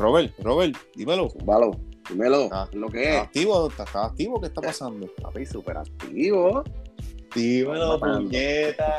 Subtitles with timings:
[0.00, 1.28] Robert, Robert, dímelo.
[1.44, 1.72] Valo,
[2.08, 3.22] dímelo, Ah, lo que ¿Estás es.
[3.26, 3.68] activo?
[3.68, 4.40] ¿Estás activo?
[4.40, 5.06] ¿Qué está pasando?
[5.22, 6.64] Papi, súper activo.
[7.34, 8.94] Dímelo, puñeta.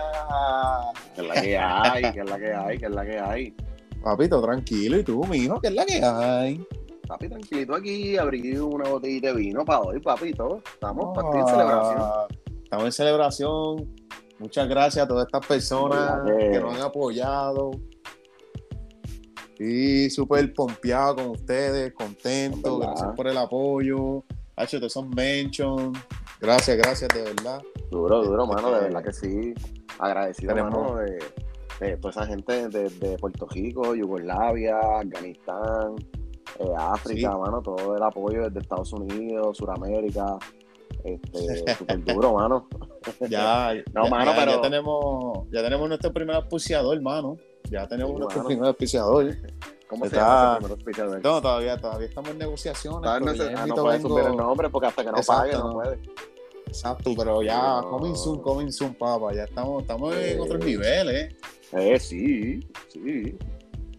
[1.16, 3.56] Que es la que hay, que es la que hay, que es la que hay.
[4.04, 4.98] Papito, tranquilo.
[5.00, 5.60] ¿Y tú, mijo?
[5.60, 6.66] ¿Qué es la que hay?
[7.08, 10.62] Papi, tranquilito aquí, abrí una botellita de vino para hoy, papi, todo.
[10.74, 11.98] Estamos ti en celebración.
[12.00, 12.28] Ah,
[12.64, 13.96] Estamos en celebración.
[14.40, 17.72] Muchas gracias a todas estas personas que nos han apoyado.
[19.64, 22.80] Y súper pompeado con ustedes, contento.
[22.80, 24.24] Gracias por el apoyo.
[24.70, 25.94] Todos son mention.
[26.40, 27.62] Gracias, gracias, de verdad.
[27.92, 29.54] Duro, duro, Este, mano, de verdad que sí.
[30.00, 31.20] Agradecido, tenemos- mano, de,
[31.80, 35.96] de toda esa gente de, de Puerto Rico, Yugoslavia, Afganistán,
[36.60, 37.38] eh, África, Sí.
[37.40, 40.38] mano, todo el apoyo desde Estados Unidos, Suramérica.
[41.04, 42.68] Este, súper duro, mano.
[43.30, 47.38] Ya, No, ya- mano, ya- pero- ya tenemos, ya tenemos nuestro primer auspiciador, hermano.
[47.72, 49.36] Ya tenemos Sí, nuestro primer auspiciador.
[49.88, 51.24] ¿Cómo se Está- llama ese primer?
[51.24, 53.02] No, todavía, todavía estamos en negociaciones.
[53.22, 55.54] No, sé- ah, no puede vengo- subir el nombre porque hasta que no Exacto, pague
[55.54, 55.74] no, no.
[55.74, 56.00] puede.
[56.68, 57.90] Exacto, pero ya, No.
[57.90, 59.34] coming soon, coming soon, papá.
[59.34, 60.40] Ya estamos, estamos en Eh.
[60.40, 61.34] otros niveles.
[61.72, 63.38] Eh, sí, sí.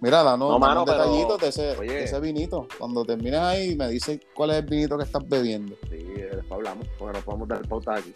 [0.01, 2.67] Mira, danos, No, mano, pero- detallitos de ese, de ese vinito.
[2.79, 5.77] Cuando termines ahí, me dices cuál es el vinito que estás bebiendo.
[5.89, 8.14] Sí, después hablamos, porque no podemos dar pauta aquí.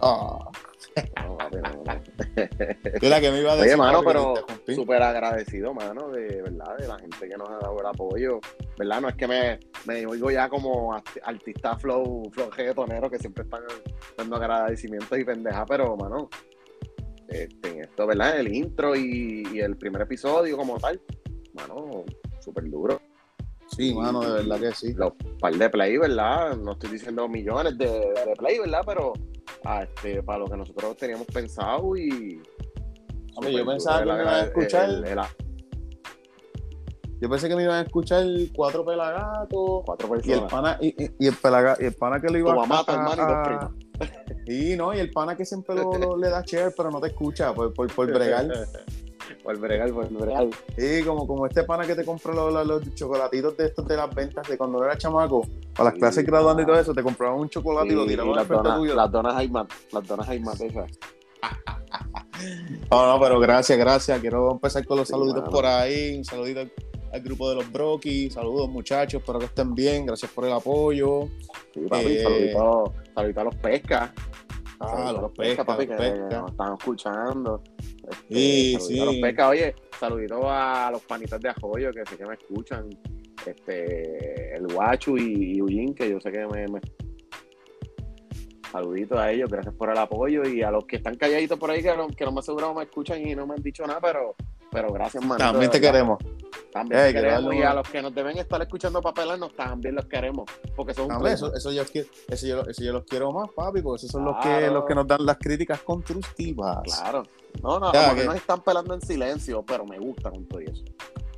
[0.00, 0.38] Ah,
[1.24, 2.00] No, papi, no, no.
[3.02, 3.70] mira que me iba a decir.
[3.72, 4.34] Oye, mano, pero
[4.74, 8.40] súper agradecido, mano, de verdad, de la gente que nos ha dado el apoyo.
[8.78, 9.00] ¿Verdad?
[9.00, 13.42] No es que me, me oigo ya como art- artista flow, flow reggaetonero que siempre
[13.44, 13.62] están
[14.16, 16.28] dando agradecimientos y pendeja, pero, mano,
[17.28, 18.38] este, en esto, ¿verdad?
[18.38, 21.00] El intro y, y el primer episodio como tal,
[21.54, 22.04] mano,
[22.40, 23.00] súper duro.
[23.78, 24.92] Sí, mano, de verdad que sí.
[24.94, 26.56] Los par de play, ¿verdad?
[26.56, 28.82] No estoy diciendo millones de, de play, ¿verdad?
[28.86, 29.12] Pero
[29.64, 32.42] ah, este, para lo que nosotros teníamos pensado y...
[33.36, 34.90] Hombre, yo pensaba que me iban a escuchar.
[34.90, 35.18] el- el-
[37.20, 39.82] Yo pensé que me iban a escuchar cuatro pelagatos.
[39.86, 40.50] cuatro Y el personas.
[40.50, 42.90] pana, y, y- y el pelaga- y el pana que lo iba Tu mamá, tu
[42.90, 43.70] a- hermano y dos a- primas.
[44.46, 47.08] Y no, y el pana que siempre lo, lo- le da share, pero no te
[47.08, 48.48] escucha por, por, por bregar.
[49.48, 50.46] Por bregar, por bregar.
[50.76, 53.96] Sí, como, como este pana que te compra los, los- los chocolatitos de estos de
[53.96, 55.40] las ventas de cuando era chamaco,
[55.74, 56.80] para las Sí, clases graduando y todo ah.
[56.80, 58.94] eso, te compraban un chocolate y, lo tiraban las, donas, tuyo.
[58.94, 60.90] las donas hay más, las donas esas.
[62.90, 64.20] No, no, pero gracias, gracias.
[64.20, 65.50] Quiero empezar con los Sí, saluditos mano.
[65.52, 66.18] por ahí.
[66.18, 66.72] Un saludito al,
[67.14, 68.34] al grupo de los Brokis.
[68.34, 69.20] Saludos, muchachos.
[69.22, 70.04] Espero que estén bien.
[70.04, 71.22] Gracias por el apoyo.
[71.72, 72.54] Sí, papi, Eh,
[73.14, 74.10] a los pescas.
[74.80, 77.62] Ah, los a pescas, pescas, papi, los que nos están escuchando.
[78.08, 79.00] Este, Sí, sí.
[79.00, 82.88] A los pescas, oye, saluditos a los panitas de Ajoyo que sé que me escuchan.
[83.46, 86.80] Este, el Guachu y, Ullín, que yo sé que me, me-
[88.70, 91.82] Saluditos a ellos, gracias por el apoyo y a los que están calladitos por ahí
[91.82, 94.34] que no, que no me aseguro me escuchan y no me han dicho nada, pero,
[94.70, 95.38] pero gracias, man.
[95.38, 96.18] También te queremos.
[96.72, 99.94] También te que queremos y a los que nos deben estar escuchando para pelarnos también
[99.94, 100.44] los queremos,
[100.76, 103.96] porque son Hombre, eso, eso, yo, eso, yo, eso yo los quiero más, papi, porque
[104.04, 104.74] esos son los, que, Claro.
[104.74, 106.78] los que nos dan las críticas constructivas.
[106.84, 107.22] Claro.
[107.62, 110.84] No, no, como que nos están pelando en silencio, pero me gusta con todo eso.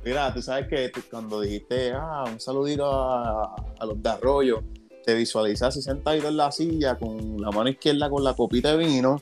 [0.03, 4.63] Mira, tú sabes que cuando dijiste, ah, un saludito a, a los de Arroyo,
[5.05, 9.21] te visualizaste sentadito en la silla con la mano izquierda con la copita de vino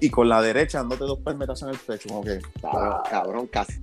[0.00, 3.80] y con la derecha dándote dos palmetazos en el pecho, como que, Cabrón, cabrón, casi.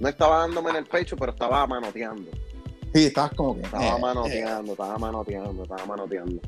[0.00, 2.30] No estaba dándome en el pecho, pero estaba manoteando.
[2.92, 4.00] sí, estabas como que, Estaba eh, eh.
[4.00, 6.40] manoteando, estaba manoteando, estaba manoteando.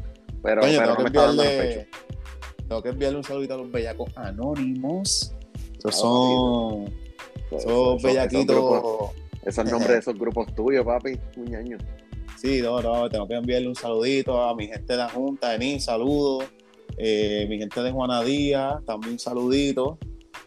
[0.43, 1.99] Pero, pero no me estaba dando en el pecho.
[2.69, 5.33] tengo que enviarle un saludito a los bellacos anónimos.
[5.79, 6.85] Esos son,
[7.51, 8.43] Esos- esos esos- bellaquitos.
[8.57, 9.11] esos grupos-
[9.45, 11.79] Esos nombres de esos grupos tuyos, papi, muñaño.
[12.37, 15.85] Sí, no, no, tengo que enviarle un saludito a mi gente de la Junta, Denis,
[15.85, 16.45] saludos.
[16.99, 19.99] Eh, mi gente de Juana Díaz, también un saludito.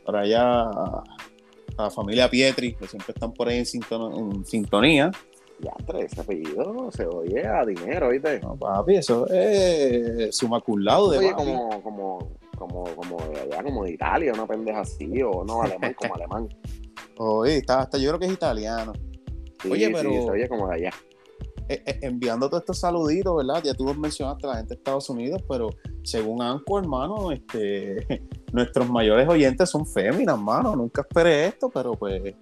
[0.05, 1.03] Por allá a,
[1.77, 5.11] a la familia Pietri, que siempre están por ahí en, sinton- en sintonía.
[5.61, 8.39] Ya, tres apellido se oye a dinero, ¿viste?
[8.39, 11.43] No, papi, eso es suma cum laude, Oye, papi.
[11.43, 12.19] como, como,
[12.57, 16.47] como, como de allá, como de Italia, una pendeja así, o no, alemán, como alemán.
[17.17, 18.93] Oye, está, hasta yo creo que es italiano.
[19.61, 20.91] Sí, Oye, sí, pero- se oye como de allá.
[21.67, 23.61] Eh, eh, enviando todos estos saluditos, ¿verdad?
[23.63, 25.69] Ya tú mencionaste a la gente de Estados Unidos, pero
[26.09, 30.75] según Anco, hermano, este, nuestros mayores oyentes son féminas, hermano.
[30.75, 32.35] Nunca esperé esto, pero pues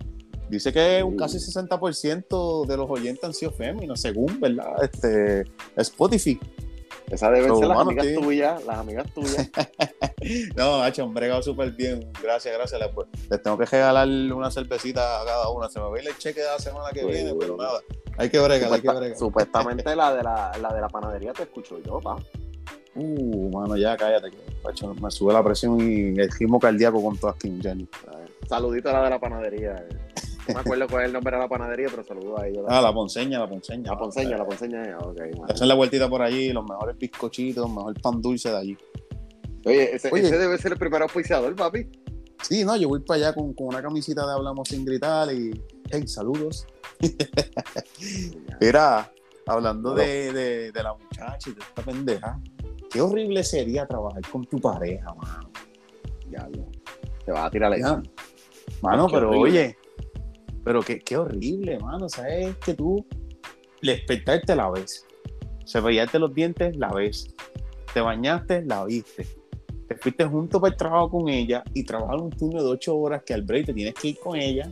[0.50, 4.84] dice que un casi 60% de los oyentes han sido féminas, según, ¿verdad?
[4.84, 5.44] Este,
[5.75, 6.40] Spotify.
[7.10, 8.16] Esas deben ser las mano, amigas sí.
[8.16, 9.50] tuyas, las amigas tuyas.
[10.58, 12.12] No, hacho, han bregado súper bien.
[12.22, 12.81] Gracias, gracias.
[12.81, 12.90] Les,
[13.30, 15.69] les tengo que regalar una cervecita a cada una.
[15.69, 17.80] Se me va a ir el cheque de la semana que Pues, viene, pero nada.
[18.18, 19.18] Hay que bregar, hay que bregar.
[19.18, 22.18] supuestamente la de la, la de la panadería te escucho yo, pa.
[22.98, 24.32] Uh, mano, ya cállate.
[24.32, 27.88] Que, me sube la presión y el ritmo cardíaco con todas Kim Jenny.
[28.50, 29.76] Saludito a la de la panadería.
[29.76, 29.98] eh.
[30.48, 32.66] No me acuerdo cuál es el nombre de la panadería, pero saludo a ellos.
[32.70, 33.92] Ah, la ponceña, la ponceña.
[33.92, 34.98] La ponceña, la ponceña.
[35.00, 35.20] Ok.
[35.50, 38.78] Hacen la vueltita por allí, los mejores bizcochitos, el mejor pan dulce de allí.
[39.66, 40.24] Oye, ese, Oye.
[40.26, 41.88] ese debe ser el primer auspiciador, papi.
[42.42, 45.52] Sí, no, yo voy para allá con, con una camisita de Hablamos sin gritar y.
[45.92, 46.66] Hey, saludos.
[48.62, 49.12] Mira,
[49.46, 52.40] hablando de, de, de la muchacha y de esta pendeja,
[52.89, 55.51] qué horrible sería trabajar con tu pareja, mano.
[56.28, 56.66] Diablo.
[57.25, 58.01] Te vas a tirar la.
[58.81, 59.50] Mano, Qué pero horrible.
[59.50, 59.78] oye,
[60.63, 62.10] pero qué, qué horrible, mano.
[62.10, 63.06] ¿Sabes que tú
[63.81, 65.06] despertarte la ves?
[65.66, 67.34] Cepillarte los dientes, la ves.
[67.94, 69.28] Te bañaste, la viste.
[69.88, 73.24] Te fuiste junto para el trabajo con ella y trabajar un turno de ocho horas
[73.25, 74.69] que al break te tienes que ir con ella.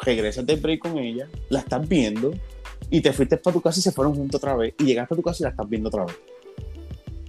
[0.00, 2.32] Regresas del break con ella, la estás viendo
[2.90, 4.74] y te fuiste para tu casa y se fueron juntos otra vez.
[4.78, 6.16] Y llegaste a tu casa y la estás viendo otra vez.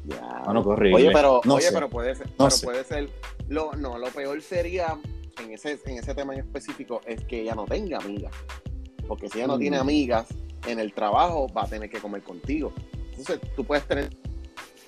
[0.05, 0.41] Ya.
[0.45, 0.95] Qué horrible.
[0.95, 1.73] Oye, pero, No oye, sé.
[1.73, 3.09] pero puede ser, No pero puede ser,
[3.47, 4.97] lo, no, lo peor sería,
[5.41, 8.33] en ese, en ese tema en específico, es que ella no tenga amigas.
[9.07, 9.59] Porque si ella no Mm.
[9.59, 10.27] tiene amigas,
[10.67, 12.73] en el trabajo va a tener que comer contigo.
[13.11, 14.09] Entonces, tú puedes tener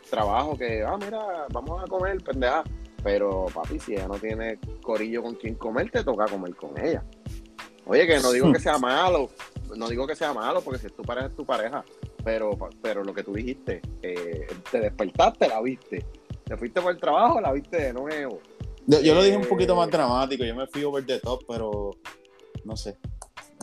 [0.10, 2.64] trabajo que, ah, mira, vamos a comer, pendeja.
[3.04, 7.04] Pero, papi, si ella no tiene corillo con quien comer, te toca comer con ella.
[7.86, 9.30] Oye, que no digo que sea malo,
[9.76, 11.84] no digo que sea malo, porque si es tu pareja, es tu pareja.
[12.26, 16.04] Pero, pero lo que tú dijiste, eh, te despertaste, la viste.
[16.44, 18.40] Te fuiste por el trabajo, la viste de nuevo.
[18.88, 19.48] Yo, yo lo dije un Eh.
[19.48, 21.92] poquito más dramático, yo me fui over the top, pero
[22.66, 22.98] no sé.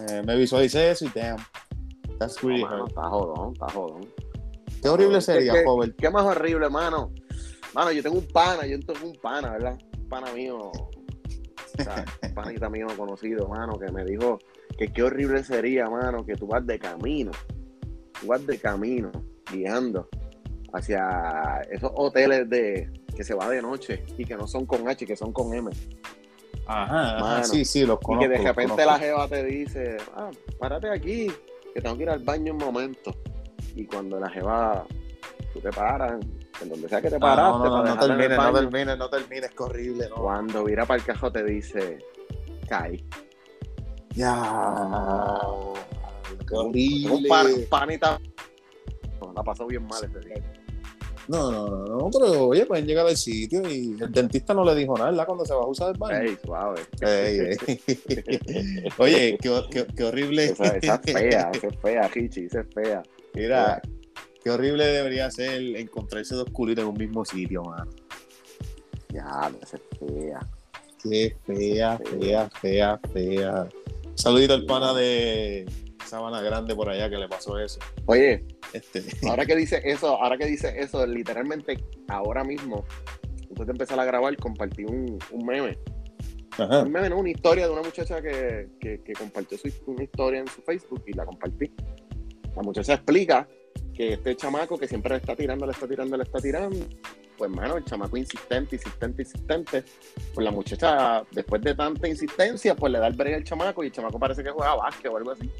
[0.09, 1.37] Eh, me visualicé eso y damn.
[2.19, 2.89] That's No, really mano, hurt.
[2.91, 4.09] está jodón, está jodón.
[4.81, 5.95] Qué horrible sería, joven.
[5.99, 7.13] ¿Qué más horrible, mano?
[7.75, 9.79] Mano, yo tengo un pana, yo tengo un pana, ¿verdad?
[9.99, 14.39] Un pana mío, o sea, un panita mío conocido, mano, que me dijo
[14.79, 17.31] que qué horrible sería, mano, que tú vas de camino,
[18.23, 19.11] tú vas de camino,
[19.53, 20.09] guiando
[20.73, 25.05] hacia esos hoteles de que se va de noche y que no son con H,
[25.05, 25.71] que son con M.
[26.67, 27.45] Ajá, Mano.
[27.45, 28.31] sí, sí, los Y conozco.
[28.31, 31.31] que de repente la jeva te dice, ah, párate aquí,
[31.75, 33.15] que tengo que ir al baño un momento.
[33.75, 34.87] Y cuando la jeva,
[35.53, 36.21] tú te paras,
[36.63, 38.99] en donde sea que te Ah, paraste, no, no, no, para no termines, no termines,
[38.99, 40.15] no termines, que horrible, no.
[40.23, 41.99] cuando vira para el cajón te dice,
[42.69, 43.05] cae.
[44.15, 44.33] Ya.
[46.53, 47.11] Horrible.
[47.11, 48.21] un pan, panita.
[49.35, 50.43] La pasó bien mal ese día.
[51.29, 54.75] No, no, no, no, pero oye, pueden llegar al sitio y el dentista no le
[54.75, 55.27] dijo nada, ¿verdad?
[55.27, 56.21] Cuando se va a usar el baño.
[56.21, 56.81] Ey, suave.
[57.01, 58.89] Ey, ey.
[58.99, 60.47] Oye, qué, qué- qué horrible.
[60.47, 63.03] Esa, esa es fea, esa es fea, Hichi, esa es fea.
[63.35, 63.81] Mira,
[64.43, 67.89] qué horrible debería ser encontrarse dos culitos en un mismo sitio, mano.
[69.11, 70.41] Ya, esa es fea.
[71.03, 73.69] Qué fea, fea, fea, fea.
[74.17, 75.67] Saludito al pana de
[76.07, 77.79] Sabana Grande por allá que le pasó eso.
[78.07, 82.85] Oye, Este, ahora que dice eso, ahora que dice eso, literalmente ahora mismo,
[83.49, 85.79] después de empezar a grabar, compartí un, un meme.
[86.53, 86.83] ajá.
[86.83, 90.41] Un meme, no, una historia de una muchacha que, que, que compartió su, una historia
[90.41, 91.73] en su Facebook y la compartí.
[92.55, 93.49] La muchacha explica
[93.95, 96.87] que este chamaco que siempre le está tirando, le está tirando, le está tirando.
[97.37, 99.85] Pues, mano, el chamaco insistente, insistente, insistente.
[100.35, 103.87] Pues la muchacha, después de tanta insistencia, pues le da el break al chamaco y
[103.87, 105.51] el chamaco parece que juega básquet o algo así.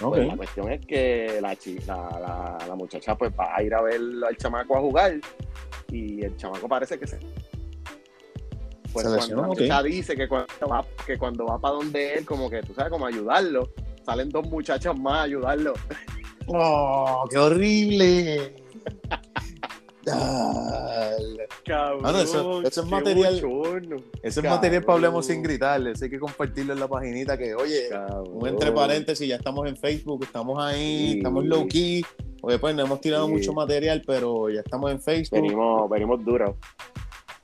[0.00, 1.56] La cuestión es que la,
[1.86, 5.14] la, la, la muchacha pues va a ir a ver al chamaco a jugar
[5.90, 7.18] y el chamaco parece que se...
[8.92, 12.24] Pues Se cuando la muchacha dice que cuando va, que cuando va para donde él,
[12.24, 13.70] como que tú sabes, como ayudarlo,
[14.04, 15.74] salen dos muchachas más a ayudarlo.
[16.46, 18.54] ¡Oh, qué horrible!
[21.64, 24.52] Cabrón, eso- eso es material- bochorno, Ese es Cabrón.
[24.54, 25.92] material para hablemos sin gritarle.
[25.92, 28.28] Eso hay que compartirlo en la paginita que, oye, cabrón.
[28.32, 31.16] un entre paréntesis, ya estamos en Facebook, estamos ahí, Sí.
[31.18, 32.04] estamos low key.
[32.42, 33.32] Oye, pues no hemos tirado Sí.
[33.32, 35.40] mucho material, pero ya estamos en Facebook.
[35.40, 36.54] Venimos, venimos duros.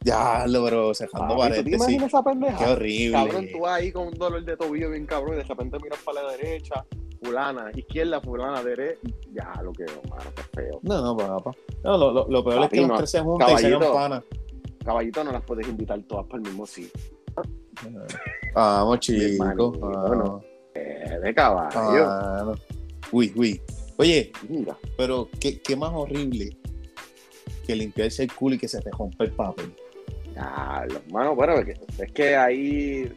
[0.04, 1.75] Ya, lo, pero cerrando Papi, ¿Tú te paréntesis.
[1.80, 2.59] imaginas esa pendeja?
[2.59, 3.12] Qué horrible.
[3.12, 6.23] Cabrón, tú ahí con un dolor de tobillo bien cabrón y de repente miras para
[6.23, 6.85] la derecha,
[7.23, 9.00] fulana, izquierda, fulana, derecha.
[9.32, 10.80] Ya, lo que, mano, qué feo.
[10.82, 11.52] No, no, papá.
[11.85, 13.66] No, lo, lo, lo peor Papi, es que los no, tres se juntan y se
[13.66, 14.23] hagan
[14.85, 15.25] caballito.
[15.25, 17.00] no las puedes invitar todas para el mismo sitio.
[18.54, 19.78] Vamos, chicos.
[19.78, 20.44] Vamos.
[20.75, 22.06] Eh, de caballo.
[22.06, 22.54] Mano.
[23.12, 23.61] Uy, uy.
[23.99, 26.56] Oye, Mira, pero ¿qué, qué más horrible
[27.66, 29.75] que limpiarse el culo y que se te rompe el papel.
[30.34, 33.12] Ya, los manos, bueno, es que, es que ahí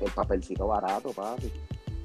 [0.00, 1.50] el papelcito barato, papi.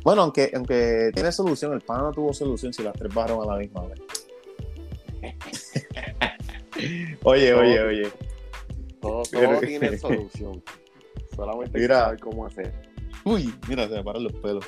[0.04, 3.54] Bueno, aunque, aunque tiene solución, el pana no tuvo solución si las tres bajaron a
[3.54, 4.00] la misma vez.
[7.24, 8.12] oye, oye, oye.
[9.00, 10.64] Todo, Pero- tiene solución.
[11.36, 12.00] Solamente hay que Mira.
[12.06, 12.74] saber cómo hacer.
[13.24, 14.66] Uy, mira, se me paran los pelos.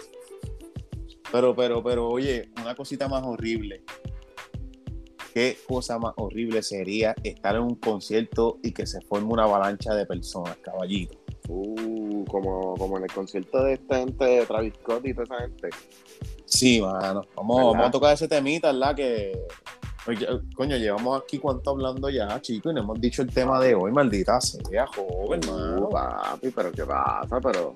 [1.31, 3.83] Pero, pero, pero, oye, una cosita más horrible.
[5.33, 9.95] ¿Qué cosa más horrible sería estar en un concierto y que se forme una avalancha
[9.95, 11.17] de personas, caballito?
[11.49, 15.39] Uh, como, como en el concierto de esta gente, de Travis Scott y toda esa
[15.39, 15.69] gente.
[16.45, 17.23] Sí, mano.
[17.35, 18.95] Vamos, vamos a tocar ese temita, ¿verdad?
[18.95, 19.39] Que.
[20.05, 23.73] Oye, coño, llevamos aquí cuánto hablando ya, chicos, y no hemos dicho el tema de
[23.73, 25.87] hoy, maldita sea, joven, mano.
[25.89, 27.39] papi, pero ¿qué pasa?
[27.41, 27.73] Pero,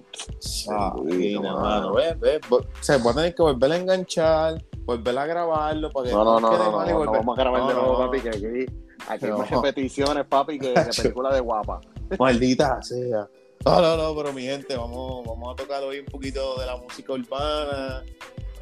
[1.03, 2.39] Bendito, mano, ve, ve,
[2.81, 6.39] sea, voy a tener que volver a enganchar, volver a grabarlo para que no, no,
[6.41, 8.05] no, quede no, no, mal y no, volver- vamos a grabar de No, nuevo, no,
[8.11, 8.65] papi, que aquí,
[9.07, 9.37] aquí hay No.
[9.37, 11.79] más repeticiones, papi, que de película de guapa.
[12.19, 13.27] Maldita sea.
[13.65, 16.75] No, no, no, pero mi gente, vamos, vamos a tocar hoy un poquito de la
[16.75, 18.03] música urbana,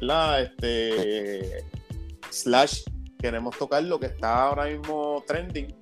[0.00, 0.42] ¿verdad?
[0.42, 1.64] Este,
[2.30, 2.82] slash,
[3.18, 5.74] queremos tocar lo que está ahora mismo trending,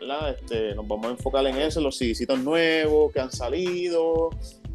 [0.00, 0.30] ¿verdad?
[0.30, 4.30] Este, nos vamos a enfocar en eso, los CDcitos nuevos que han salido,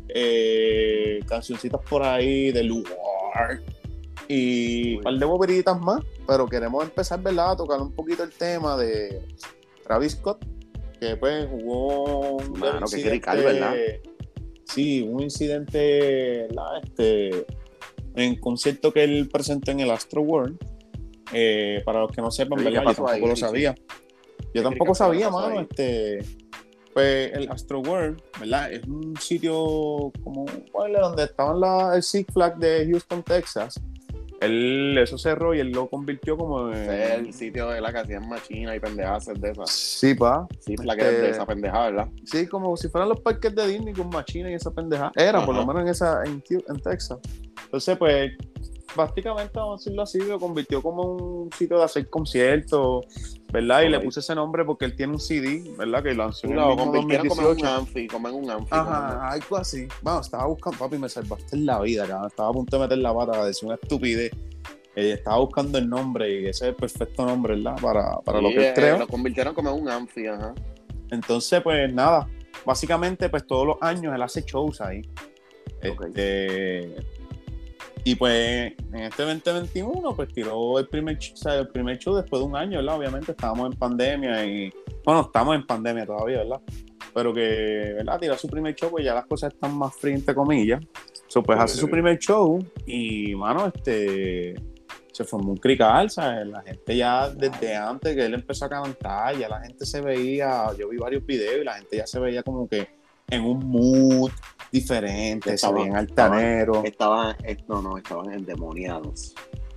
[0.10, 3.62] eh, cancioncitas por ahí de lugar
[4.28, 7.52] y un par de boberitas más, pero queremos empezar, ¿verdad?
[7.52, 9.22] A tocar un poquito el tema de
[9.84, 10.46] Travis Scott,
[11.00, 13.76] que pues jugó un Mano, crical, ¿verdad?
[14.66, 16.84] Sí, un incidente, ¿verdad?
[16.84, 17.46] Este,
[18.16, 20.58] en concierto que él presentó en el Astro World.
[21.34, 22.72] Eh, para los que no sepan, ¿verdad?
[22.72, 23.22] ¿qué Yo tampoco ahí?
[23.28, 23.76] lo sabía.
[23.76, 25.62] Yo ¿Qué tampoco sabía, mano.
[25.62, 26.20] Este,
[26.94, 28.72] pues el Astro World, ¿verdad?
[28.72, 31.02] Es un sitio como ¿cuál es?
[31.02, 33.80] donde estaban la, el Six Flag de Houston, Texas.
[34.40, 36.90] Él eso cerró y él lo convirtió como en.
[36.92, 39.70] El sitio de la que hacían machina y pendejadas de esas.
[39.72, 40.48] Sí, pa.
[40.60, 42.08] Sí, la que es de Este- esa pendejada, ¿verdad?
[42.24, 45.12] Sí, como si fueran los parques de Disney con machines y esa pendeja.
[45.16, 47.18] Era, por lo menos en esa, en, en Texas.
[47.66, 48.32] Entonces, pues,
[48.98, 53.06] prácticamente, vamos a decirlo así, lo convirtió como un sitio de hacer conciertos,
[53.54, 53.84] ¿verdad?
[53.84, 56.04] Y le puse ese nombre porque él tiene un CD, ¿verdad?
[56.04, 57.82] Que lanzó en el Lo mismo convirtieron como en un 2018.
[57.82, 58.68] anfi, como en un anfi.
[58.72, 59.88] Ajá, algo así.
[60.02, 62.28] Bueno, estaba buscando, papi, me salvaste en la vida, cabrón.
[62.28, 64.32] Estaba a punto de meter la pata, decir una estupidez.
[64.96, 67.80] Eh, estaba buscando el nombre y ese es el perfecto nombre, ¿verdad?
[67.82, 68.98] Para, para lo que eh, creo.
[68.98, 70.54] Lo convirtieron como en un anfi, ajá.
[71.12, 72.28] Entonces, pues nada,
[72.66, 75.02] básicamente, pues todos los años él hace shows ahí.
[75.90, 76.06] Ok.
[76.08, 76.96] Este,
[78.04, 82.16] y pues en este 2021, pues tiró el primer, ch- o sea, el primer show
[82.16, 82.98] después de un año, ¿verdad?
[82.98, 84.72] Obviamente estábamos en pandemia y,
[85.04, 86.62] bueno, estamos en pandemia todavía, ¿verdad?
[87.14, 88.20] Pero que, ¿verdad?
[88.20, 90.82] Tiró su primer show, pues ya las cosas están más frías, entre comillas.
[91.28, 94.56] So, pues hace su primer show y, mano, este,
[95.12, 96.48] se formó un crical, ¿sabes?
[96.48, 100.68] La gente ya desde antes que él empezó a cantar, ya la gente se veía,
[100.78, 102.88] yo vi varios videos y la gente ya se veía como que
[103.30, 104.32] en un mood
[104.72, 106.84] diferente, se Estaba- veían altaneros.
[106.86, 109.34] Estaban, eh, no, no, estaban endemoniados.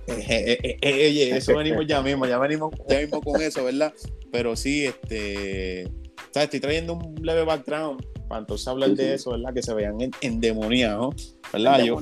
[0.07, 3.93] Eh, eh, eso venimos ya mismo, ya venimos ya mismo con eso, ¿verdad?
[4.31, 5.83] Pero sí, este,
[6.31, 6.45] ¿sabes?
[6.45, 9.53] Estoy trayendo un leve background para entonces hablar de eso, ¿verdad?
[9.53, 11.83] Que se vean en- endemoniados, ¿verdad?
[11.83, 11.99] Yo.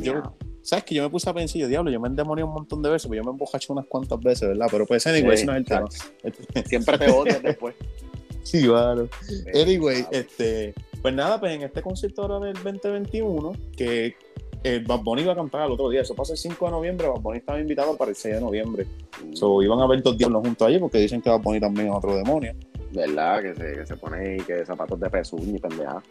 [0.62, 0.84] ¿sabes?
[0.86, 3.08] Que yo me puse a pensar, yo, diablo, yo me endemonié un montón de veces,
[3.10, 4.68] pero yo me embocaché unas cuantas veces, ¿verdad?
[4.70, 5.88] Pero pues, anyway, Sí, no es el tema.
[6.66, 7.76] Siempre te odias después.
[8.44, 9.08] Sí, claro.
[9.54, 14.16] Anyway, este, pues nada, pues en este concierto ahora del 2021, que
[14.64, 17.08] eh, Bad Bunny iba a cantar el otro día, eso pasa el 5 de noviembre,
[17.08, 18.88] Bad Bunny estaba invitado para el 6 de noviembre.
[19.34, 21.94] So, iban a ver dos diablos juntos allí porque dicen que Bad Bunny también es
[21.96, 22.54] otro demonio.
[22.92, 23.42] ¿Verdad?
[23.42, 26.02] Que se, que se pone ahí, que zapatos de pezuña y pendeja.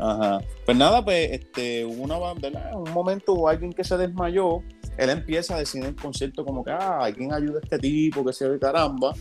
[0.00, 0.40] Ajá.
[0.64, 2.16] Pues nada, pues este, hubo una.
[2.42, 4.62] En un momento hubo alguien que se desmayó.
[4.96, 8.24] Él empieza a decir en el concierto como que, ah, alguien ayuda a este tipo,
[8.24, 9.14] que se ve caramba.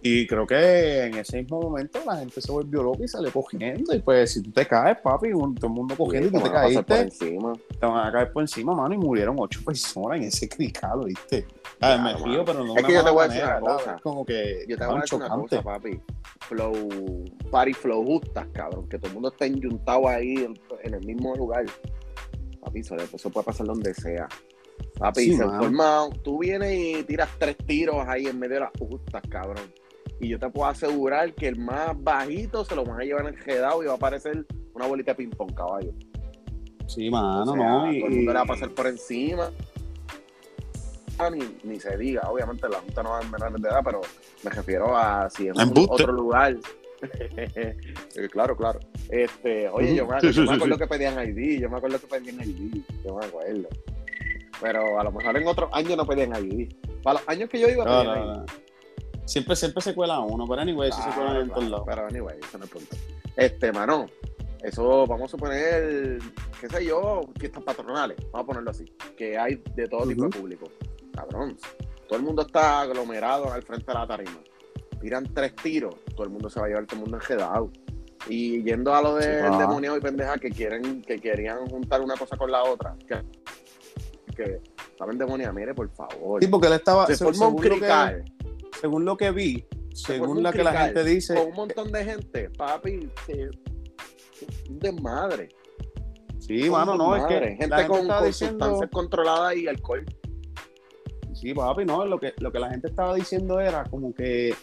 [0.00, 3.92] Y creo que en ese mismo momento la gente se volvió loca y salió cogiendo.
[3.92, 6.50] Y pues si tú te caes, papi, un- todo el mundo cogiendo y tú te
[6.52, 7.52] caíste, encima.
[7.80, 11.46] te van a caer por encima, mano, y murieron ocho personas en ese cricalo, ¿viste?
[11.80, 13.60] A ver, me río, pero no Es una que yo te voy a decir manera,
[13.62, 13.94] una cosa.
[13.96, 16.00] Es como que Yo te voy a decir una cosa, papi.
[16.48, 18.88] Flow, party flow justas, cabrón.
[18.88, 21.64] Que todo el mundo está enjuntado ahí en, en el mismo lugar.
[22.60, 24.28] Papi, eso, eso puede pasar donde sea.
[24.96, 28.70] Papi, Sí, se forma, tú vienes y tiras tres tiros ahí en medio de las
[28.78, 29.72] justas, cabrón.
[30.20, 33.82] Y yo te puedo asegurar que el más bajito se lo van a llevar enredado
[33.82, 34.44] y va a aparecer
[34.74, 35.92] una bolita de ping-pong, caballo.
[36.86, 37.92] Sí, mano, O sea, no.
[37.92, 39.50] Y, todo el mundo le va a pasar por encima.
[41.18, 44.00] Ah, Ni, ni se diga, obviamente la junta no va a menores de edad, pero
[44.44, 46.56] me refiero a si es un- otro lugar.
[47.00, 47.76] Eh,
[48.32, 48.80] claro, claro.
[49.08, 50.80] Este, oye, yo me, Sí, yo sí, me sí, acuerdo sí.
[50.80, 53.68] que pedían ID, yo me acuerdo que pedían ID, yo me acuerdo.
[54.60, 56.72] Pero a lo mejor en otros años no pedían ID.
[57.04, 58.36] Para los años que yo iba, No, pedían no, ID.
[58.38, 58.44] no.
[59.28, 61.86] Siempre, siempre se cuela uno, pero anyway, sí se cuelan en todos lados.
[61.86, 62.96] Pero anyway, eso no es punto.
[63.36, 64.06] Este, mano,
[64.62, 66.18] eso vamos a suponer,
[66.60, 68.84] qué sé yo, fiestas patronales, vamos a ponerlo así,
[69.16, 70.66] que hay de todo tipo de público.
[71.14, 71.56] Cabrón,
[72.08, 74.38] todo el mundo está aglomerado al frente de la tarima.
[75.00, 77.70] Tiran tres tiros, todo el mundo se va a llevar todo el mundo enredado.
[78.28, 79.58] Y yendo a lo del va.
[79.58, 82.96] demonio y pendeja que quieren, que querían juntar una cosa con la otra.
[83.06, 83.22] Que,
[84.34, 84.60] que
[84.98, 86.42] saben demonia, mire, por favor.
[86.42, 88.24] Sí, porque él estaba, se se- forma un que, crical.
[88.80, 92.50] Según lo que vi, según la que la gente dice, con un montón de gente,
[92.50, 93.50] papi, se-
[94.70, 95.48] un desmadre.
[96.38, 100.04] Sí, mano, no, es que gente gente con, con diciendo, sustancias controladas y alcohol.
[101.34, 104.54] sí, papi, no, lo que, lo que la gente estaba diciendo era como que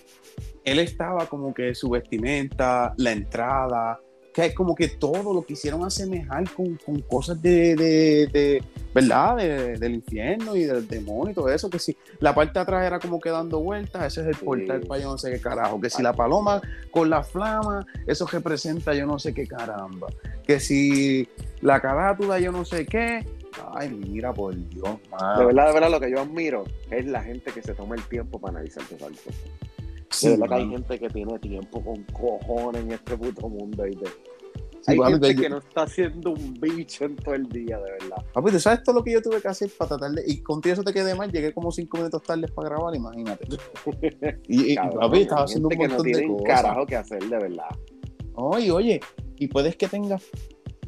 [0.63, 3.99] él estaba como que su vestimenta, la entrada,
[4.35, 8.63] que es como que todo lo quisieron asemejar con, con cosas de, de, de-
[8.93, 9.37] ¿verdad?
[9.37, 12.85] De- del infierno y del demonio y todo eso, que si la parte de atrás
[12.85, 14.43] era como que dando vueltas, ese es el Sí.
[14.45, 16.61] portal para yo no sé qué carajo, que si la paloma
[16.91, 20.07] con la flama, eso representa yo no sé qué caramba,
[20.45, 21.27] que si
[21.61, 23.25] la carátula yo no sé qué,
[23.73, 24.97] ay, mira, por Dios.
[25.37, 28.03] De verdad, de verdad, lo que yo admiro es la gente que se toma el
[28.03, 29.33] tiempo para analizar tus altos.
[30.09, 33.83] Sí, de verdad que hay gente que tiene tiempo con cojones en este puto mundo.
[33.83, 34.05] ¿viste?
[34.05, 37.91] Sí, hay papi, gente que no está haciendo un bicho en todo el día, de
[37.91, 38.23] verdad.
[38.33, 40.23] Papi, ¿tú sabes todo lo que yo tuve que hacer para tratar de...
[40.27, 43.47] Y contigo eso te quedé mal, llegué como cinco minutos tarde para grabar, imagínate.
[44.47, 46.45] Y, y, Cabrón, papi, estaba haciendo un gente que no montón de cosas.
[46.45, 47.69] carajo que hacer, de verdad.
[48.35, 48.99] Oye, oye,
[49.37, 50.23] y puedes que tengas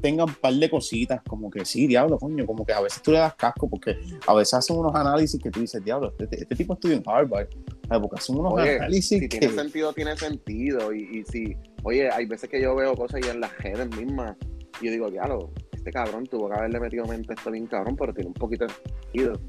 [0.01, 3.11] tengan un par de cositas, como que sí, diablo, coño, como que a veces tú
[3.11, 6.55] le das casco, porque a veces hacen unos análisis que tú dices, diablo, este, este
[6.55, 7.47] tipo estudió en Harvard,
[7.87, 9.39] porque hacen unos Oye, análisis Si que...
[9.39, 10.93] tiene sentido, tiene sentido.
[10.93, 14.35] Y, y si, oye, hay veces que yo veo cosas y en las redes mismas,
[14.81, 17.95] y yo digo, diablo, este cabrón tuvo que haberle metido mente a esto bien cabrón,
[17.95, 19.39] pero tiene un poquito de sentido.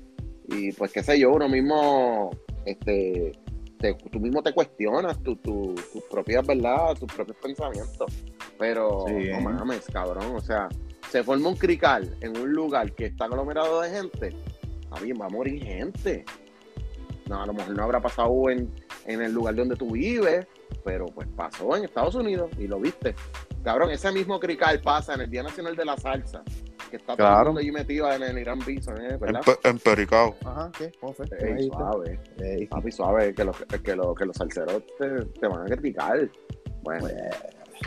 [0.48, 2.30] Y pues qué sé yo, uno mismo,
[2.64, 3.32] este,
[3.78, 8.12] te- tú mismo te cuestionas tu, tu, tus propias verdad, tus propios pensamientos.
[8.58, 10.68] Pero Sí, no mames, cabrón, o sea,
[11.10, 14.34] se forma un crical en un lugar que está aglomerado de gente,
[14.90, 16.24] a bien, va a morir gente.
[17.28, 18.70] No, a lo mejor no habrá pasado en,
[19.08, 20.46] en el lugar donde tú vives,
[20.84, 23.14] pero pues pasó en Estados Unidos y lo viste.
[23.64, 26.42] Cabrón, ese mismo crical pasa en el Día Nacional de la Salsa,
[26.90, 27.44] que está todo el Claro.
[27.46, 29.16] mundo allí metido en el Irán Bison, ¿eh?
[29.16, 29.40] ¿verdad?
[29.64, 30.34] Empericado.
[30.44, 30.92] Ajá, ¿qué?
[31.00, 31.26] ¿Cómo fue?
[31.40, 32.66] Ey, suave, ey.
[32.66, 36.28] papi, suave, que los, que los, que los salseros te, te van a criticar.
[36.82, 37.08] Bueno,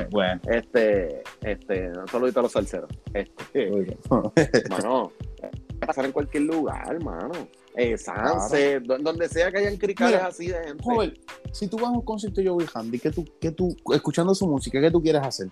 [0.09, 2.89] Bueno, este, este, no saludito a los salseros.
[3.13, 3.69] Este,
[4.09, 5.51] mano, puede
[5.85, 7.47] pasar en cualquier lugar, mano.
[7.75, 10.83] Eh, Sanse, do- donde sea que hayan cricales Mira, así de gente.
[10.83, 11.13] Joven,
[11.53, 14.47] si tú vas a un concierto de Joey Handy, ¿qué tú, qué tú, escuchando su
[14.47, 15.47] música, ¿qué tú quieres hacer?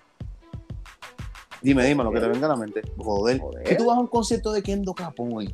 [1.61, 2.81] Dime, dime lo que te venga a la mente.
[2.97, 3.39] Joder.
[3.39, 3.77] Joder.
[3.77, 5.53] Tú vas a un concierto de Kendo Capone,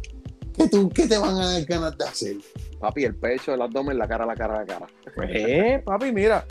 [0.55, 2.35] ¿qué, tú, ¿qué te van a dar ganas de hacer?
[2.79, 4.87] Papi, el pecho, el abdomen, la cara, la cara, la cara.
[5.15, 6.45] Pues, papi, mira,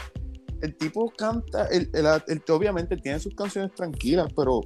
[0.60, 4.60] el tipo canta, el, el- el- obviamente tiene sus canciones tranquilas, pero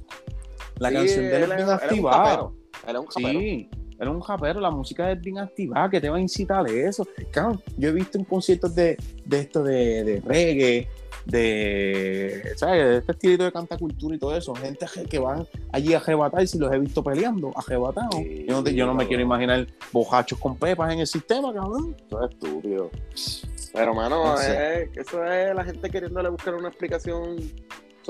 [0.77, 2.33] la Sí, canción de él es bien él es un activada.
[2.33, 2.45] es un
[2.85, 3.05] rapero.
[3.11, 6.69] Sí, es un rapero, la música es bien activada, que te va a incitar a
[6.71, 7.07] eso.
[7.31, 10.87] Claro, yo he visto en conciertos de, de esto de, de reggae,
[11.25, 12.83] de, ¿sabes?
[12.85, 16.47] de este estilito de cantacultura y todo eso, gente que- van allí a arrebatar, y
[16.47, 18.15] si los he visto peleando, arrebatados.
[18.15, 21.53] Sí, yo no, te- yo no me quiero imaginar bojachos con pepas en el sistema,
[21.53, 21.95] cabrón.
[22.07, 22.89] Eso es estúpido.
[23.73, 24.83] Pero, mano, No sé.
[24.83, 27.35] es- eso es la gente queriéndole buscar una explicación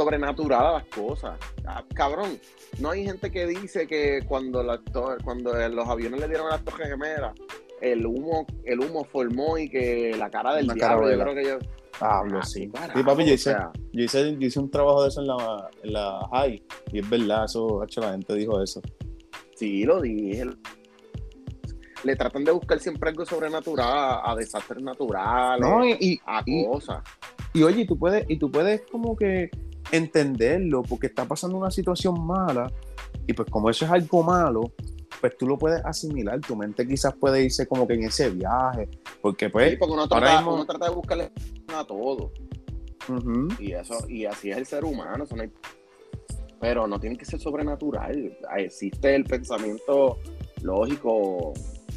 [0.04, 1.38] sobrenatural a las cosas.
[1.66, 2.40] Ah, Cabrón,
[2.80, 4.80] no hay gente que dice que cuando, la
[5.26, 7.34] cuando los aviones le dieron a las torres gemelas,
[7.82, 11.44] el humo, el humo formó y que la cara del Una diablo, yo creo que
[11.44, 11.58] yo.
[12.00, 12.62] Hablo, Ah, sí.
[12.62, 15.10] qué carajo, Sí, papi, yo o hice, sea, yo, hice, yo hice un trabajo de
[15.10, 18.82] eso en la, en la high, y es verdad, eso, hecho, la gente dijo eso.
[19.56, 20.46] sí, lo dije.
[22.06, 27.04] Le tratan de buscar siempre algo sobrenatural, a desastres naturales, No, y, a y- cosas.
[27.54, 29.50] Y oye, y tú puedes, y tú puedes como que
[29.91, 32.71] entenderlo, porque está pasando una situación mala,
[33.28, 34.71] y pues como eso es algo malo,
[35.21, 38.89] pues tú lo puedes asimilar, tu mente quizás puede irse como que en ese viaje,
[39.21, 41.32] porque pues, Sí, porque uno ahora trata, mismo- uno trata de buscarle
[41.75, 42.32] a todo.
[43.60, 45.52] Y eso, y así es el ser humano, eso no hay-
[46.62, 48.38] pero no tiene que ser sobrenatural.
[48.58, 50.19] Existe el pensamiento
[50.62, 51.54] lógico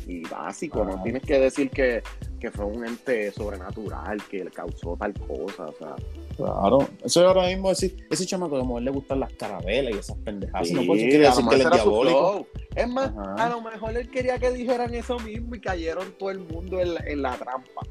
[0.07, 0.85] y básico.
[0.85, 2.03] No tienes que decir que,
[2.41, 5.67] que fue un ente sobrenatural que le causó tal cosa.
[5.67, 5.95] O sea,
[6.37, 10.17] claro, eso ahora mismo ese, ese chamaco de mujer le gustan las carabelas y esas
[10.19, 12.47] pendejadas, sí, no puede decir que él es diabólico.
[12.75, 13.35] Es más, Ajá.
[13.47, 16.95] a lo mejor él quería que dijeran eso mismo y cayeron todo el mundo en
[16.95, 17.83] la, en la trampa.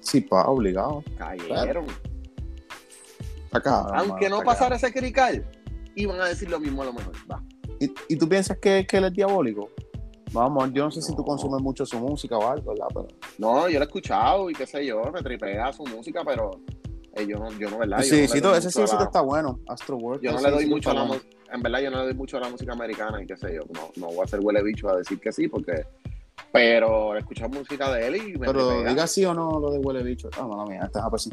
[0.00, 1.02] Sí, pa, obligado.
[1.18, 1.86] Cayeron.
[3.52, 5.44] Acá, Aunque no pasara ese crical,
[5.94, 7.14] iban a decir lo mismo a lo mejor.
[7.30, 7.42] Va.
[7.80, 9.70] ¿Y, y tú piensas que, que él es diabólico?
[10.32, 12.86] Vamos, yo no sé si tú consumes mucho su música o algo, ¿verdad?
[12.92, 13.06] Pero...
[13.38, 16.50] No, yo lo he escuchado y qué sé yo, me tripea su música, pero
[17.14, 17.98] eh, yo no, yo no, ¿verdad?
[17.98, 19.60] Yo sí, no sí, doy ese sí, a la- está bueno.
[19.68, 20.22] Astro World.
[20.22, 22.14] Yo no le doy sí mucho a la música, en verdad yo no le doy
[22.14, 24.62] mucho a la música americana y qué sé yo, no, no voy a ser huele
[24.62, 25.84] bicho a decir que sí, porque,
[26.52, 28.90] pero he escuchado música de él y me Pero tripea.
[28.90, 30.28] diga sí o no lo de huele bicho.
[30.38, 31.30] Ah, mala mía, esta es así.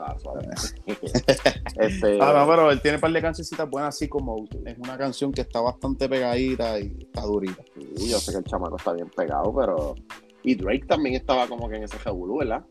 [0.00, 0.48] Ah, suave.
[1.76, 4.96] este, Ah, no, pero él tiene un par de cancioncitas buenas, así como es una
[4.96, 7.62] canción que está bastante pegadita y está durita.
[7.96, 9.94] sí, yo sé que el chamaco está bien pegado, pero...
[10.42, 12.64] Y Drake también estaba como que en ese revolú, ¿verdad?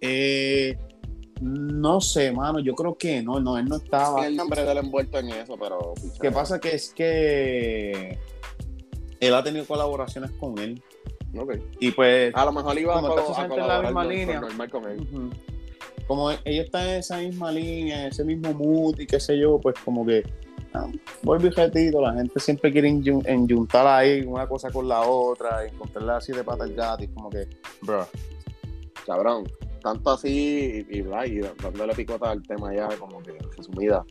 [0.00, 0.78] Eh,
[1.42, 4.26] No sé, mano, yo creo que no, no, él no estaba.
[4.26, 5.94] el nombre del envuelto en eso, pero.
[6.20, 6.58] ¿Qué pasa?
[6.58, 8.18] Que es que
[9.20, 10.82] él ha tenido colaboraciones con él.
[11.36, 11.62] Okay.
[11.78, 12.34] Y pues.
[12.34, 14.40] A lo mejor iba a, a en la misma línea.
[14.70, 15.30] con él.
[16.10, 19.60] Como ellos están en esa misma línea, en ese mismo mood y qué sé yo,
[19.60, 20.24] pues como que
[20.74, 20.88] ah,
[21.22, 25.64] vuelvo y repito, la gente siempre quiere enyu- enyuntar ahí una cosa con la otra,
[25.64, 27.46] encontrarla así de pata al gato y como que,
[27.82, 28.08] bro,
[29.06, 29.44] Cabrón.
[29.82, 34.04] Tanto así y, y, y dándole picota al tema ya, como que resumida.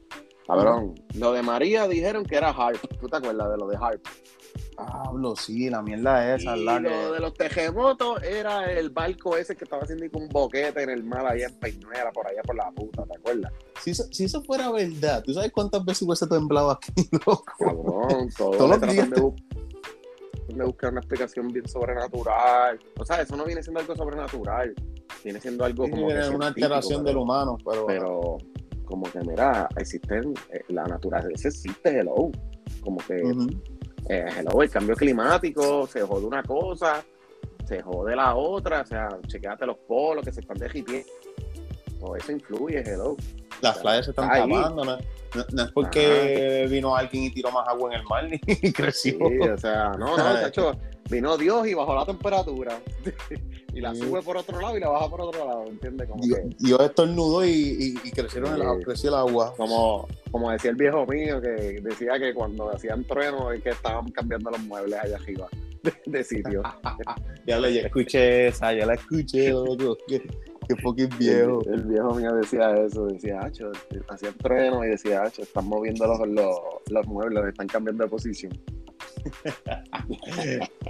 [0.47, 2.79] Cabrón, lo de María dijeron que era Harp.
[2.97, 4.01] ¿Tú te acuerdas de lo de Harp?
[4.85, 6.95] Pablo, sí, la mierda esa, y la lo que...
[6.95, 11.25] de los terremotos era el barco ese que estaba haciendo un boquete en el mar
[11.25, 13.51] allá en Peñuela, por allá por la puta, ¿te acuerdas?
[13.81, 16.91] Si eso, si eso fuera verdad, ¿tú sabes cuántas veces hubiese temblado aquí,
[17.25, 17.43] loco?
[17.57, 19.33] Cabrón, todo Todos los días de,
[20.55, 22.79] de buscar una explicación bien sobrenatural.
[22.97, 24.73] O sea, eso no viene siendo algo sobrenatural.
[25.23, 27.85] Viene siendo algo Sí, como que una alteración del humano, pero...
[27.85, 28.37] Pero
[28.89, 32.31] como que, mira, existen, eh, la naturaleza existe, hello.
[32.81, 33.21] Como que.
[34.07, 37.03] Eh, hello, el cambio climático, se jode una cosa,
[37.65, 41.07] se jode la otra, o sea, chequeate los polos que se están derritiendo.
[41.99, 43.17] Todo eso influye, hello.
[43.61, 44.97] Las playas se están tapando, ¿no?
[45.35, 48.39] No, no es porque vino alguien y tiró más agua en el mar ni
[48.73, 49.17] creció.
[49.17, 50.75] Sí, o sea, no, no, chacho,
[51.09, 52.79] vino Dios y bajó la temperatura.
[53.73, 56.09] y la sube por otro lado y la baja por otro lado, ¿entiendes?
[56.09, 58.85] Como Dios, que, Dios estornudó y, y, y crecieron el, Sí.
[58.85, 59.53] creció el agua.
[59.55, 64.09] como, como decía el viejo mío, que decía que cuando hacían trueno es que estaban
[64.09, 65.47] cambiando los muebles allá arriba
[65.83, 66.63] de, de sitio.
[67.45, 69.97] Ya, ya escuché esa, ya la escuché, loco.
[70.69, 71.61] Qué, fucking viejo.
[71.65, 73.71] El, el viejo mío decía eso, decía, hacho,
[74.07, 76.55] hacían trueno y decía, hacho, están moviendo los, los,
[76.89, 78.53] los muebles, están cambiando de posición.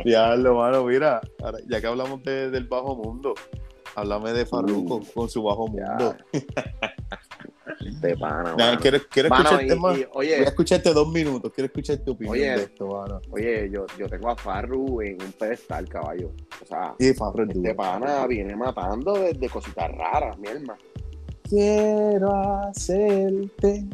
[0.06, 3.34] Ya, lo mano, mira, ahora, ya que hablamos de- del bajo mundo,
[3.96, 6.16] háblame de Farruko Uh, con su bajo mundo.
[7.92, 8.80] De pana, Ya, mano.
[8.80, 9.98] quiero, quiero Mano, escucharte y- más.
[9.98, 12.50] y, Voy a oye, escucharte dos minutos, quiero escuchar tu opinión Oye.
[12.50, 13.22] de esto, mano.
[13.32, 16.32] oye, yo, yo tengo a Farru en un pedestal, caballo.
[16.62, 17.76] O sea, Sí, Farru es este duro.
[17.76, 20.80] pana viene matando desde cositas raras, mi hermano.
[21.50, 23.86] Quiero hacerte.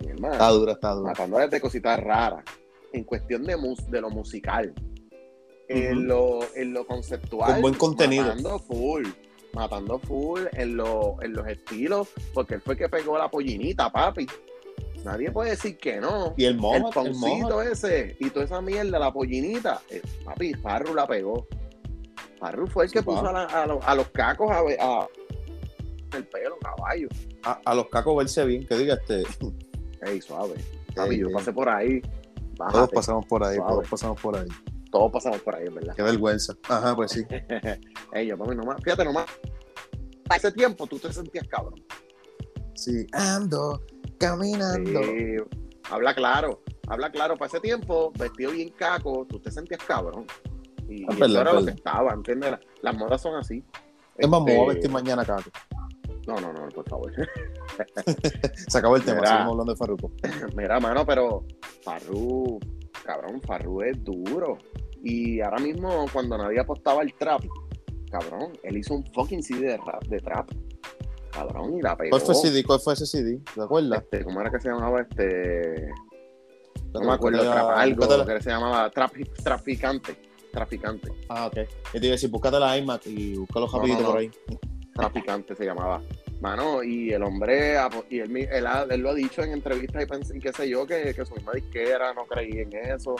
[0.00, 0.34] Mi hermano.
[0.34, 1.10] Está dura, está dura.
[1.10, 2.44] matando desde cositas raras.
[2.92, 4.74] En cuestión de, mus- de lo musical.
[5.68, 7.52] En, lo, en lo conceptual.
[7.52, 8.24] Con buen contenido.
[8.26, 9.06] Matando full.
[9.54, 12.08] Matando full en, lo, en los estilos.
[12.34, 14.26] Porque él fue el que pegó la pollinita, papi.
[15.04, 16.32] Nadie puede decir que no.
[16.36, 19.82] Y el mojo, el poncito ese y toda esa mierda, la pollinita.
[19.90, 21.46] eh, papi, Farru la pegó.
[22.38, 25.08] Farru fue el Sí, que puso a, la- a los- a los cacos a, a-
[26.16, 27.08] el pelo, caballo.
[27.44, 29.22] A, a los cacos verse bien, que diga este.
[30.02, 30.54] Ey, suave.
[30.94, 31.34] Papi, Ey, yo ey.
[31.34, 32.00] pasé por ahí.
[32.00, 32.94] Todos Bájate.
[32.94, 33.72] pasamos por ahí, Suave.
[33.72, 34.48] todos pasamos por ahí.
[34.92, 35.94] Todos pasamos por ahí, verdad.
[35.96, 36.54] Qué vergüenza.
[36.68, 37.22] Ajá, pues sí.
[38.28, 39.24] Yo, papi, nomás, fíjate nomás.
[40.28, 41.82] Para ese tiempo tú te sentías cabrón.
[42.74, 43.06] Sí.
[43.12, 43.82] Ando,
[44.18, 45.02] caminando.
[45.02, 45.36] Sí,
[45.90, 47.36] habla claro, habla claro.
[47.36, 50.26] Para ese tiempo, vestido bien caco, tú te sentías cabrón.
[50.88, 52.50] Y, verdad, eso era lo que estaba, ¿entiendes?
[52.50, 53.64] La- Las modas son así.
[54.18, 55.50] Es más, me voy a Este, vestir mañana, caco.
[56.26, 57.12] No, no, no, por favor.
[58.68, 59.28] Se acabó el tema, Mira.
[59.30, 60.12] seguimos hablando de Farruko.
[60.56, 61.44] Mira, mano, pero
[61.82, 62.60] Farru,
[63.04, 64.58] cabrón, Farru es duro.
[65.02, 67.42] Y ahora mismo, cuando nadie apostaba el trap,
[68.10, 70.50] cabrón, él hizo un fucking CD de, rap, de trap.
[71.32, 72.10] Cabrón, y la pegó.
[72.10, 72.62] ¿Cuál fue ese CD?
[72.64, 73.40] ¿Cuál fue ese CD?
[73.54, 74.02] ¿Te acuerdas?
[74.02, 75.90] Este, ¿Cómo era que se llamaba este?
[76.92, 79.12] No me acuerdo, la- trap algo, la- que se llamaba trap,
[79.42, 80.16] traficante.
[80.52, 81.10] Traficante.
[81.30, 81.56] Ah, ok.
[81.94, 84.10] Y te iba a decir, búscate la iMac y búscalo rapidito no, no.
[84.10, 84.30] por ahí.
[84.94, 86.02] Traficante se llamaba.
[86.42, 87.76] Mano, y el hombre,
[88.10, 90.02] y él, él, él lo ha dicho en entrevistas
[90.32, 93.14] y, y qué sé yo, que, que su misma disquera no creía en eso.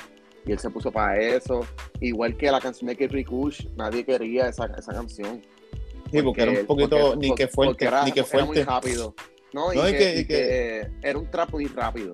[0.45, 1.65] Y él se puso para eso.
[2.01, 5.41] Igual que la canción de Kerry Kush, nadie quería esa, esa canción.
[6.11, 8.61] Sí, porque era un poquito, porque- ni que fuerte, era- ni que porque era fuerte.
[8.65, 9.15] muy rápido.
[9.53, 12.11] No, y, No, y que, y que era un trap muy rápido.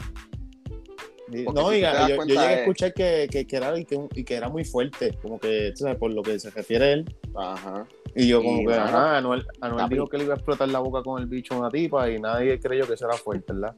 [1.45, 3.85] Porque No, si y yo, yo llegué a es- escuchar que, que, que era, y
[3.87, 6.93] que, y que era muy fuerte, como que, tú sabes, por lo que se refiere
[6.93, 7.17] él.
[7.35, 7.87] Ajá.
[8.19, 9.47] Y yo Y, como que, mano, ajá, Anuel,
[9.89, 12.19] dijo que le iba a explotar la boca con el bicho a una tipa y
[12.19, 13.77] nadie creyó que eso era fuerte, ¿verdad?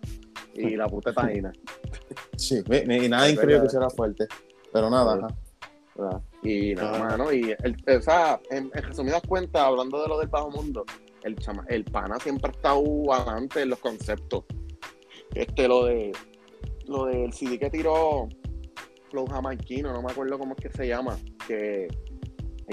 [0.54, 1.52] Y la puta tajina.
[2.36, 4.26] Sí, y y nadie creyó que eso era fuerte.
[4.72, 5.26] Pero nada, ajá.
[5.94, 6.22] ¿verdad?
[6.42, 7.04] Y nada, Ajá.
[7.10, 10.86] mano, y el, o sea, en, en resumidas cuentas, hablando de lo del bajo mundo,
[11.22, 14.44] el chama, el pana siempre ha estado adelante en los conceptos.
[15.34, 16.12] Este, lo de
[16.86, 18.26] lo del CD que tiró
[19.10, 21.88] Flow Jamaiquino, no me acuerdo cómo es que se llama, que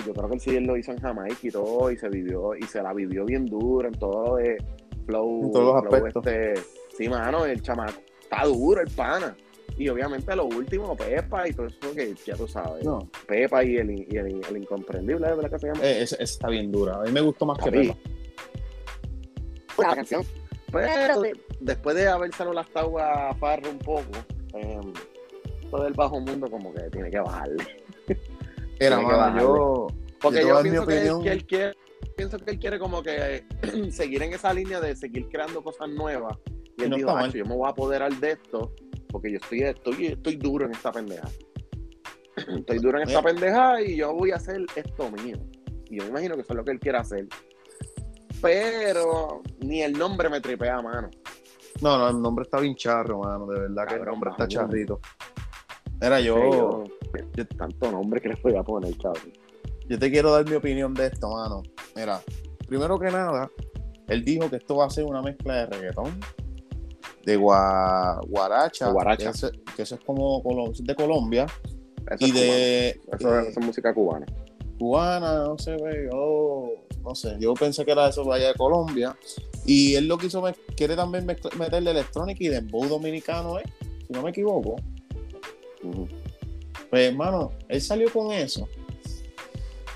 [0.06, 2.64] yo creo que el CD lo hizo en Jamaica y todo, y se vivió, y
[2.64, 4.58] se la vivió bien duro en todo lo de
[5.06, 5.46] Flow.
[5.46, 6.28] En todos los Flow, aspectos.
[6.28, 6.62] este,
[6.98, 9.36] sí, mano, el chamaco está duro, el pana.
[9.78, 12.84] Y obviamente lo último, Pepa y todo eso que ya tú sabes.
[12.84, 15.84] No, Pepa y el, y el, el incomprendible, ¿verdad que se llama?
[15.84, 16.96] eh, esa esa está bien dura.
[16.96, 17.70] A mí me gustó más que.
[17.72, 17.96] Pepa.
[19.78, 20.24] la canción.
[20.72, 21.22] Pero
[21.60, 24.04] después de haber saludado a Farro un poco,
[24.56, 24.80] eh,
[25.70, 27.64] todo el bajo mundo como que tiene que bajarle.
[28.80, 29.88] Era, mano, yo.
[30.22, 31.74] Porque yo, pienso que, él, quiere,
[32.16, 33.46] pienso que él quiere como que
[33.92, 36.38] seguir en esa línea de seguir creando cosas nuevas.
[36.78, 38.72] Y él dijo, yo me voy a apoderar de esto
[39.10, 41.28] porque yo estoy, estoy, estoy duro en esta pendeja.
[42.58, 45.38] estoy duro en esta pendeja y yo voy a hacer esto mío.
[45.90, 47.28] Y yo me imagino que eso es lo que él quiere hacer.
[48.42, 51.10] Pero ni el nombre me tripea, mano.
[51.82, 53.48] No, no, el nombre está bien charro, mano.
[53.48, 55.00] De verdad que el nombre está charrito.
[56.02, 56.84] Era yo,
[57.58, 59.32] Tanto nombre que le voy a poner, cabrón.
[59.88, 61.64] Yo te quiero dar mi opinión de esto, mano.
[61.96, 62.22] Mira,
[62.68, 63.50] primero que nada,
[64.08, 66.20] él dijo que esto va a ser una mezcla de reggaetón,
[67.26, 69.32] de guaracha, guaracha.
[69.76, 70.42] Que, eso, es como
[70.78, 71.46] de Colombia,
[72.20, 73.00] y de.
[73.18, 74.26] Eso, es música cubana.
[74.78, 75.76] Cubana, no sé,
[76.12, 76.72] yo,
[77.04, 79.18] no sé, yo pensé que era eso de allá de Colombia.
[79.66, 80.44] Y él lo quiso,
[80.76, 83.64] quiere también meterle electrónica y dembow dominicano, ¿eh?
[84.06, 84.78] Si no me equivoco.
[86.90, 88.68] Pues, hermano, él salió con eso.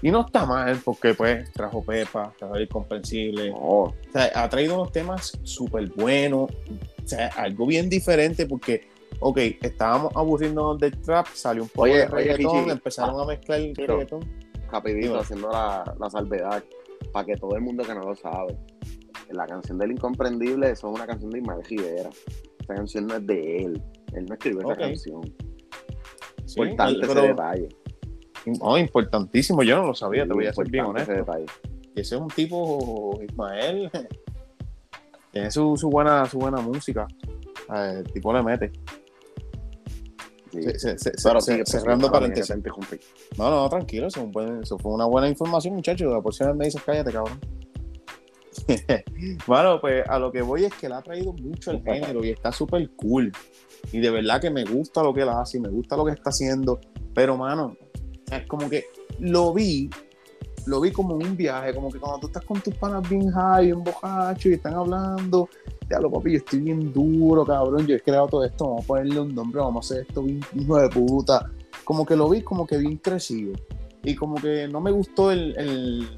[0.03, 3.53] Y no está mal, porque pues trajo Pepa, trajo incomprensible.
[3.55, 6.49] O sea, ha traído unos temas súper buenos.
[6.51, 8.87] O sea, algo bien diferente, porque,
[9.19, 14.27] ok, estábamos aburriendo del trap, salió un poco de reggaetón, empezaron a mezclar el reggaetón.
[14.71, 16.63] Rapidito, haciendo la, la salvedad,
[17.11, 18.57] para que todo el mundo que no lo sabe.
[19.29, 22.09] La canción del Incomprendible, eso es una canción de Ismael Rivera.
[22.59, 23.81] Esa canción no es de él.
[24.13, 25.21] Él no escribió esa canción
[26.57, 27.69] importante ese detalle.
[28.59, 31.13] Oh, importantísimo, yo no lo sabía, te voy a ser bien honesto.
[31.13, 31.45] Ese,
[31.95, 33.91] ese es un tipo, Ismael,
[35.31, 37.07] tiene su, su, buena, su buena música.
[37.69, 38.71] El tipo le mete.
[41.65, 42.55] cerrando paréntesis.
[43.37, 44.29] No, no, tranquilo, eso,
[44.61, 46.11] eso, fue una buena información, muchachos.
[46.11, 47.39] La porción me dices, cállate, cabrón.
[49.47, 52.31] bueno, pues a lo que voy es que le ha traído mucho el género y
[52.31, 53.31] está súper cool.
[53.91, 56.11] Y de verdad que me gusta lo que él hace y me gusta lo que
[56.11, 56.79] está haciendo.
[57.13, 57.75] Pero, mano,
[58.31, 58.85] es como que
[59.19, 59.89] lo vi,
[60.65, 63.65] lo vi como un viaje, como que cuando tú estás con tus panas bien high,
[63.65, 65.49] bien bojacho y están hablando,
[65.89, 68.87] ya lo papi, yo estoy bien duro, cabrón, yo he creado todo esto, vamos a
[68.87, 71.51] ponerle un nombre, vamos a hacer esto bien hijo de puta.
[71.83, 73.53] Como que lo vi como que bien crecido.
[74.03, 76.09] Y como que no me gustó el, el,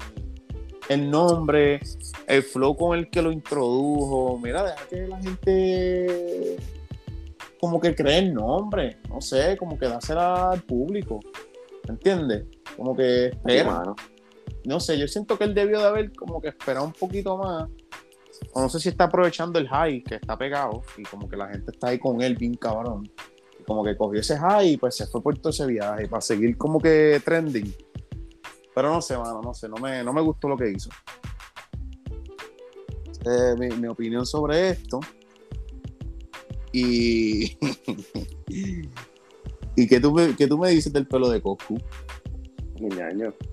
[0.88, 1.80] el nombre,
[2.26, 4.38] el flow con el que lo introdujo.
[4.42, 6.56] Mira, deja que la gente
[7.64, 11.18] como que cree el nombre, no sé, como que dásela al público,
[11.88, 12.44] ¿entiendes?
[12.76, 13.82] Como que espera.
[14.66, 17.70] no sé, yo siento que él debió de haber como que esperado un poquito más.
[18.52, 21.48] O no sé si está aprovechando el high que está pegado y como que la
[21.48, 23.10] gente está ahí con él bien cabrón.
[23.58, 26.20] Y como que cogió ese high y pues se fue por todo ese viaje para
[26.20, 27.74] seguir como que trending.
[28.74, 30.90] Pero no sé, mano, no sé, no me, no me gustó lo que hizo.
[33.24, 35.00] Eh, mi, mi opinión sobre esto
[36.74, 37.56] y.
[39.76, 41.78] ¿Y qué tú, me, qué tú me dices del pelo de Coscu?
[42.80, 43.32] Mi año.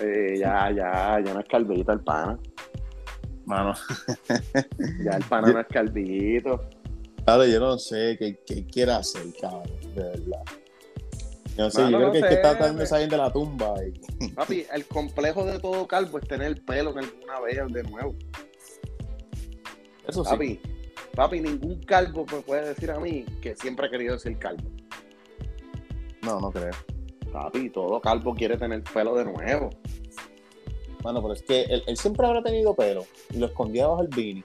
[0.00, 2.38] Eh, ya, ya, ya no es calvito el pana.
[3.44, 3.74] Mano.
[5.04, 6.66] ya el pana no es calvito.
[7.26, 10.42] Claro, yo no sé qué, qué quiere hacer, cabrón, de verdad.
[11.58, 13.74] No sé, yo creo que es que está tratando de de la tumba.
[13.84, 14.28] Y...
[14.30, 18.14] Papi, el complejo de todo calvo es tener el pelo en alguna vez de nuevo.
[20.08, 20.30] Eso sí.
[20.30, 20.60] Papi,
[21.32, 24.68] ningún calvo me puede decir a mí que siempre ha querido ser calvo.
[26.22, 26.72] No, no creo.
[27.32, 29.70] Papi, todo calvo quiere tener pelo de nuevo.
[31.02, 34.44] Bueno, pero es que él, siempre habrá tenido pelo y lo escondía bajo el beanie.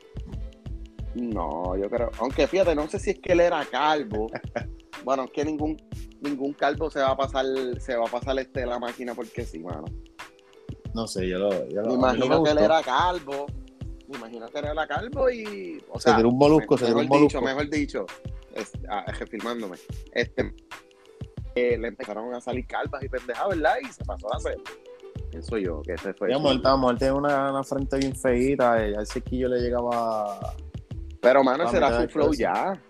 [1.15, 2.09] No, yo creo.
[2.19, 4.27] Aunque fíjate, no sé si es que él era calvo.
[5.03, 5.77] bueno, es que ningún,
[6.21, 7.45] ningún calvo se va a pasar,
[7.79, 9.85] se va a pasar este la máquina porque sí, mano.
[10.93, 11.67] No sé, yo lo.
[11.69, 13.47] Yo me imagino que él era calvo
[14.15, 15.81] imagínate era la calvo y.
[15.89, 17.39] O sea, se un molusco, se mejor un molusco.
[17.39, 18.05] Dicho, mejor dicho,
[18.53, 19.77] es, ah, filmándome.
[20.13, 20.53] Este,
[21.55, 23.75] eh, le empezaron a salir calvas y pendejadas, ¿verdad?
[23.81, 24.57] Y se pasó a hacer.
[25.29, 26.31] Pienso yo, que ese fue.
[26.31, 26.61] Él, él
[26.97, 30.55] tiene una, una, frente bien feita, y al sequillo le llegaba.
[31.21, 32.81] Pero, mano, ese era su flow ya.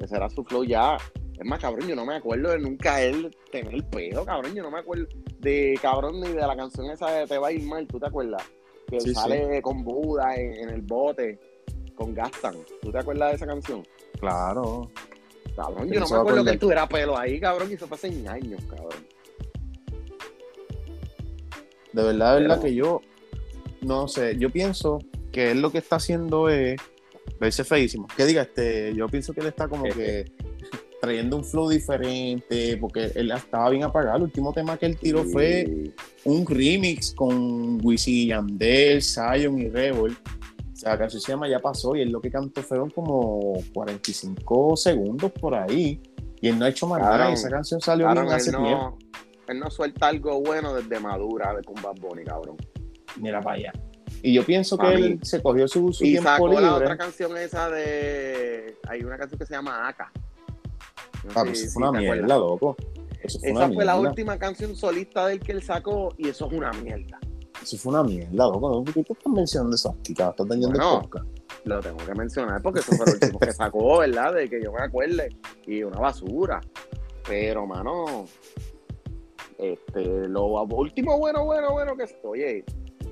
[0.00, 0.96] Ese era su flow ya.
[1.38, 4.54] Es más, cabrón, yo no me acuerdo de nunca él tener el pedo, cabrón.
[4.54, 5.06] Yo no me acuerdo
[5.40, 8.06] de, cabrón, ni de la canción esa de Te va a ir mal, ¿tú te
[8.06, 8.42] acuerdas?
[8.98, 11.38] Que sale con Buda en, el bote
[11.94, 12.56] con Gastan.
[12.82, 13.86] ¿Tú te acuerdas de esa canción?
[14.18, 14.90] Claro.
[15.56, 18.08] Cabrón, yo no me acuerdo que él tuviera pelo ahí, cabrón, y eso fue hace
[18.28, 19.06] años, cabrón.
[21.92, 23.00] De verdad, de verdad que yo
[23.82, 24.98] no sé, yo pienso
[25.30, 26.80] que él lo que está haciendo es
[27.38, 28.08] verse feísimo.
[28.16, 30.24] Que diga, este, yo pienso que él está como que
[31.04, 34.16] trayendo un flow diferente, porque él estaba bien apagado.
[34.16, 35.92] El último tema que él tiró fue
[36.24, 40.16] un remix con Wisin Yandel, Zion y Rebel.
[40.82, 45.30] la canción se llama Ya pasó y él lo que cantó fueron como 45 segundos
[45.32, 46.00] por ahí.
[46.40, 47.32] Y él no ha hecho más nada.
[47.32, 48.98] Esa canción salió bien hace no, tiempo.
[49.48, 52.56] Él no suelta algo bueno desde Madura de con Bad Bunny, cabrón.
[53.20, 53.72] Mira para allá.
[54.22, 56.64] Y yo pienso que él se cogió su, su Y tiempo sacó libre.
[56.64, 58.76] la otra canción esa de.
[58.88, 60.10] Hay una canción que se llama Aka.
[61.24, 62.76] No Ah, pues si- fue una mierda, loco.
[63.22, 66.46] Eso fue Esa una fue la última canción solista del que él sacó y eso
[66.46, 67.18] es una mierda.
[67.62, 68.84] Eso fue una mierda, loco.
[68.84, 70.12] ¿Por qué te estás mencionando eso aquí?
[70.12, 71.00] Estás dañando Bueno.
[71.00, 71.26] podcast.
[71.64, 74.34] Lo tengo que mencionar porque eso fue lo último que sacó, ¿verdad?
[74.34, 75.30] De que yo me acuerde.
[75.66, 76.60] Y una basura.
[77.26, 78.26] Pero, mano,
[79.58, 82.64] este, lo último bueno, bueno, bueno que oye,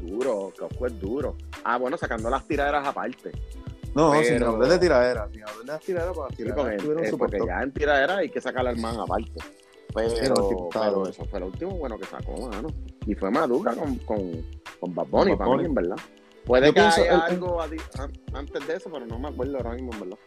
[0.03, 1.37] duro, Cosco es duro.
[1.64, 3.33] Ah, bueno, sacando las tiraderas aparte.
[3.94, 5.28] No, Pero- sin hablar de tiradera.
[5.31, 8.28] Sin hablar de las tiraderas, para Sí, tiraderas porque, eh, porque ya en tiradera hay
[8.31, 9.33] que sacar al man aparte.
[9.94, 11.07] Pero, pero claro.
[11.07, 12.68] eso fue lo último bueno que sacó, mano.
[13.07, 14.33] Y fue madura con, con,
[14.81, 15.96] con Bad Bunny, Con para mí, en verdad.
[16.46, 19.72] Puede Yo que pienso, haya el- algo antes de eso, pero no me acuerdo ahora
[19.74, 20.18] mismo, en verdad.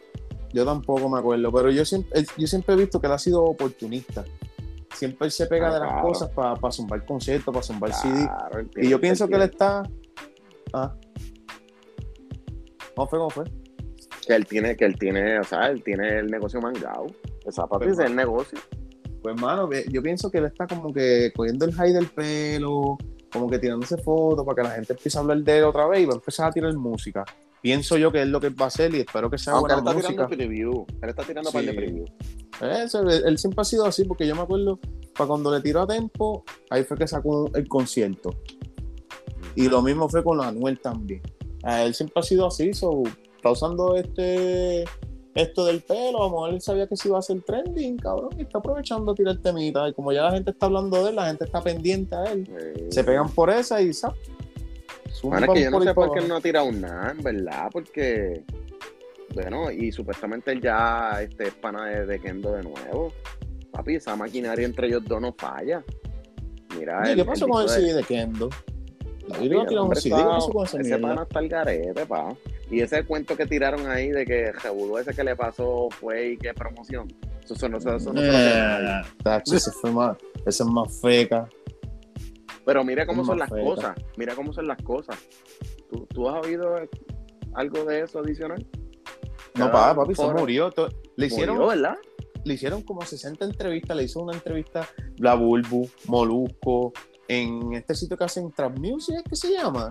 [0.54, 3.44] Yo tampoco me acuerdo, pero yo siempre, yo siempre he visto que él ha sido
[3.44, 4.24] oportunista.
[4.94, 6.08] Siempre él se pega Ah, de las claro.
[6.08, 8.30] cosas para zumbar conciertos, para zumbar CD.
[8.78, 9.84] Y yo pienso que él está.
[10.72, 10.94] Ah.
[12.96, 13.20] ¿Cómo fue?
[13.20, 13.44] ¿Cómo fue?
[14.28, 17.06] que él tiene, que él tiene, o sea, él tiene el negocio mangado.
[17.46, 18.58] Esa parte Pues, es el negocio.
[19.22, 22.98] Pues, mano, yo pienso que él está como que cogiendo el high del pelo,
[23.32, 26.02] como que tirándose fotos para que la gente empiece a hablar de él otra vez
[26.02, 27.24] y va a empezar a tirar música.
[27.62, 29.82] Pienso yo que es lo que va a hacer y espero que sea Aunque él
[29.82, 30.28] buena está música.
[30.28, 30.86] tirando preview.
[31.02, 31.76] Él está tirando par de Sí.
[31.78, 32.06] preview.
[32.84, 34.80] Eso, él, él siempre ha sido así, porque yo me acuerdo,
[35.16, 38.32] para cuando le tiró a Tempo, ahí fue que sacó el concierto.
[39.56, 41.22] Y lo mismo fue con Anuel también.
[41.66, 43.04] A él siempre ha sido así, so,
[43.36, 44.86] está usando este
[45.34, 48.30] esto del pelo, a lo mejor él sabía que se iba a hacer trending, cabrón,
[48.38, 49.90] y está aprovechando a tirar temita.
[49.90, 52.48] Y como ya la gente está hablando de él, la gente está pendiente a él.
[52.90, 54.16] Se pegan por esa y ¡zap!
[55.26, 57.68] Mano, es que yo no sé por qué él no ha tirado nada, en verdad,
[57.72, 58.44] porque.
[59.34, 63.12] Bueno, y supuestamente él ya este, es pana de, de Kendo de nuevo.
[63.72, 65.84] Papi, esa maquinaria entre ellos dos no falla.
[66.80, 68.50] Mira, el- ¿Qué pasó con el CD de Kendo?
[69.28, 71.08] Yo el tirar un hombre CD, ¿qué está- pasó con esa Ese mierda?
[71.08, 72.36] pana está al garete, pa.
[72.72, 76.38] Y ese cuento que tiraron ahí de que Rebudo ese que le pasó fue y
[76.38, 77.08] qué promoción.
[77.44, 79.02] Eso, eso no, eso, eso no se lo cree nadie.
[79.08, 81.48] Eh, tacho, ese fue más, ese es más feca.
[82.66, 83.96] Pero mira cómo Es son las cosas.
[84.18, 85.16] Mira cómo son las cosas.
[85.92, 86.76] ¿Tú, tú has oído
[87.54, 88.66] algo de eso adicional?
[89.54, 90.74] No, pa, papi, se murió.
[91.16, 91.98] Le hicieron, Murió, ¿verdad?
[92.44, 93.96] le hicieron como 60 entrevistas.
[93.96, 96.92] Le hizo una entrevista La Bulbu, Molusco,
[97.28, 99.90] en este sitio que hacen Trap Music, ¿qué se llama?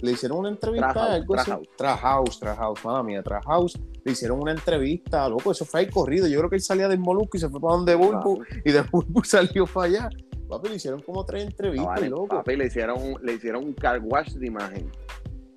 [0.00, 1.50] Le hicieron una entrevista, House, algo así.
[1.50, 1.68] House.
[1.76, 3.78] Trap House, Trap House, mala mía, House.
[4.04, 6.26] Le hicieron una entrevista, loco, eso fue ahí corrido.
[6.28, 8.82] Yo creo que él salía del Molusco y se fue para donde Bulbu, y de
[8.82, 10.08] Bulbu salió para allá.
[10.48, 12.28] Papi, le hicieron como tres No, entrevistas, vale, loco.
[12.28, 14.90] papi, le hicieron, le hicieron un car wash de imagen.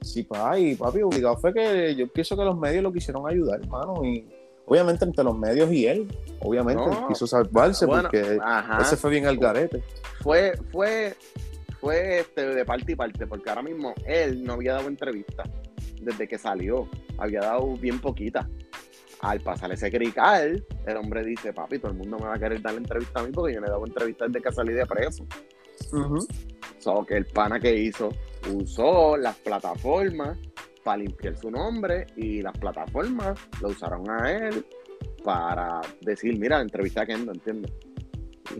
[0.01, 3.61] Sí, pa, y papi, obligado fue que yo pienso que los medios lo quisieron ayudar,
[3.61, 4.27] hermano, y
[4.65, 6.07] obviamente entre los medios y él,
[6.39, 7.07] obviamente No.
[7.07, 8.81] quiso salvarse Bueno, porque Ajá.
[8.81, 9.83] ese fue bien al garete.
[10.21, 11.15] Fue, fue,
[11.79, 15.43] fue este, de parte y parte, porque ahora mismo él no había dado entrevista
[16.01, 16.87] desde que salió.
[17.17, 18.47] Había dado bien poquita.
[19.21, 22.59] Al pasar ese crical, el hombre dice, papi, todo el mundo me va a querer
[22.59, 24.85] dar la entrevista a mí porque yo no he dado entrevista desde que salí de
[24.87, 25.27] preso.
[26.79, 28.09] So, que el pana que hizo
[28.51, 30.37] usó las plataformas
[30.83, 34.65] para limpiar su nombre y las plataformas lo usaron a él
[35.23, 37.71] para decir, mira, entrevista a Kendo, ¿entiendes?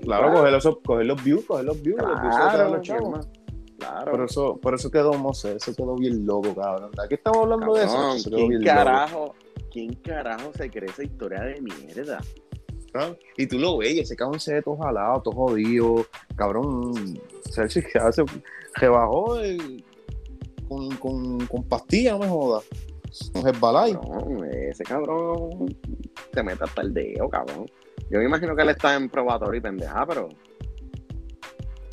[0.03, 3.03] Claro, coger los, coger los views, coger los views, los views Claro, los chavos.
[3.03, 3.31] hermano,
[3.79, 4.12] claro.
[4.12, 6.91] Por eso, por eso quedó, no sé, eso quedó bien loco, cabrón.
[6.91, 8.13] ¿De qué estamos hablando de eso?
[8.29, 8.73] ¿quién bien loco.
[8.75, 9.36] carajo,
[9.71, 12.19] ¿Quién carajo se cree esa historia de mierda?
[12.93, 13.13] ¿Ah?
[13.38, 16.05] Y tú lo ves, ese cabrón se ve todo jalado, todo jodido,
[16.36, 16.93] cabrón.
[17.49, 17.65] Se
[18.75, 19.84] rebajó el-
[20.71, 22.63] con, con, con pastillas, no me jodas.
[23.34, 23.99] Con Herbalife.
[23.99, 25.77] Cabrón, ese cabrón
[26.34, 27.65] se mete hasta el dedo, cabrón.
[28.10, 30.29] Yo me imagino que él está en probatorio y pendeja, pero.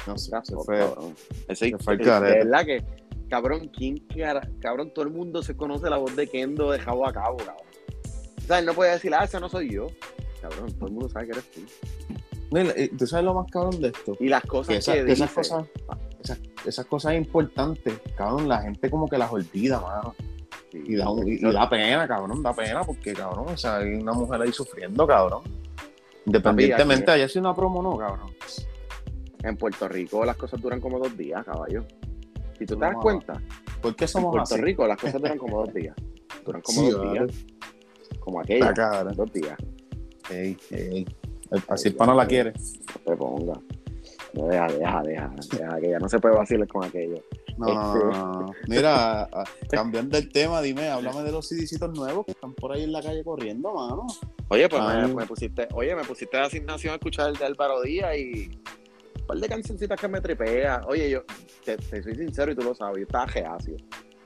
[0.06, 0.78] No sé, That's se fue.
[0.78, 1.14] cabrón.
[1.48, 2.38] Ese, se fue el de carete.
[2.44, 2.84] verdad que,
[3.28, 7.04] cabrón, ¿quién cara- cabrón, todo el mundo se conoce la voz de Kendo de cabo
[7.06, 7.56] a cabo, cabrón.
[8.38, 9.88] O sea, él no puede decir, ah, ese no soy yo.
[10.40, 11.60] Cabrón, todo el mundo sabe que eres tú.
[12.52, 14.16] Mira, eh, ¿Tú sabes lo más cabrón de esto?
[14.20, 15.66] Y las cosas Que, que, esa- que dice, esas, cosas,
[16.66, 20.14] esas, cosas importantes, cabrón, la gente como que las olvida, mano.
[20.72, 24.12] Y da, un- y- da pena, cabrón, da pena, porque, cabrón, o sea, hay una
[24.12, 25.42] mujer ahí sufriendo, cabrón.
[26.26, 28.30] Independientemente, Papi, haya sido una promo, no, cabrón.
[29.42, 31.84] en Puerto Rico las cosas duran como dos días, caballo.
[32.58, 33.40] Si tú te das cuenta,
[33.80, 34.62] ¿Por qué en somos Puerto así?
[34.62, 35.94] Rico las cosas duran como dos días.
[36.44, 37.12] Duran como Sí, dos vale.
[37.26, 37.46] días.
[38.18, 38.74] Como aquella.
[38.74, 39.14] Cabrón.
[39.16, 39.56] Dos días.
[40.30, 41.06] Ey, ey.
[41.68, 42.52] Así el pana la quiere.
[42.52, 43.60] No te ponga.
[44.38, 47.22] No, deja, deja, deja, deja, que ya no se puede vacilar con aquello.
[47.56, 48.52] No, no, no, no.
[48.68, 49.28] Mira,
[49.68, 53.02] cambiando el tema, dime, háblame de los CDcitos nuevos que están por ahí en la
[53.02, 54.06] calle corriendo, mano.
[54.48, 57.82] Oye, pues me, me pusiste, oye, me pusiste de asignación a escuchar el de Álvaro
[57.82, 58.48] Díaz y
[59.20, 60.82] un par de cancioncitas que me tripea.
[60.86, 61.24] Oye, yo
[61.64, 63.76] te, te soy sincero y tú lo sabes, yo estaba reacio.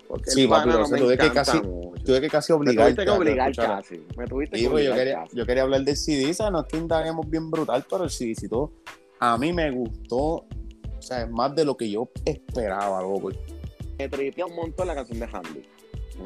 [0.07, 1.63] Porque Sí, papi, no me tuve que casi-.
[2.05, 4.07] Tuve que casi Me obligarte tuviste que a obligar casi.
[4.19, 5.37] Me tuviste Sí, que pues yo obligar quería, casi.
[5.37, 6.53] yo quería hablar del CD, ¿sabes?
[6.53, 8.73] No es que indaguemos bien brutal, pero el CDcito
[9.25, 10.47] a mí me gustó, o
[10.99, 13.31] sea, es más de lo que yo esperaba, loco.
[13.97, 15.63] Me tripea un montón la canción de Handy.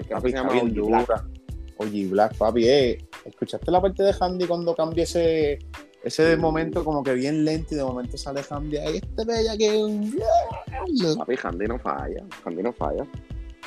[0.09, 1.07] Papi, se llama bien Oye Black.
[1.07, 1.25] dura.
[1.77, 5.59] Oye, Black, papi, eh, ¿escuchaste la parte de Handy cuando cambia ese,
[6.03, 6.41] ese de Sí.
[6.41, 10.17] momento como que bien lento y de momento sale Handy ahí, este bella que...
[11.19, 12.25] Papi, Handy no falla.
[12.47, 13.07] Handy no falla.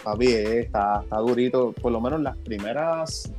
[0.03, 3.32] Papi, eh, está, está durito, por lo menos las primeras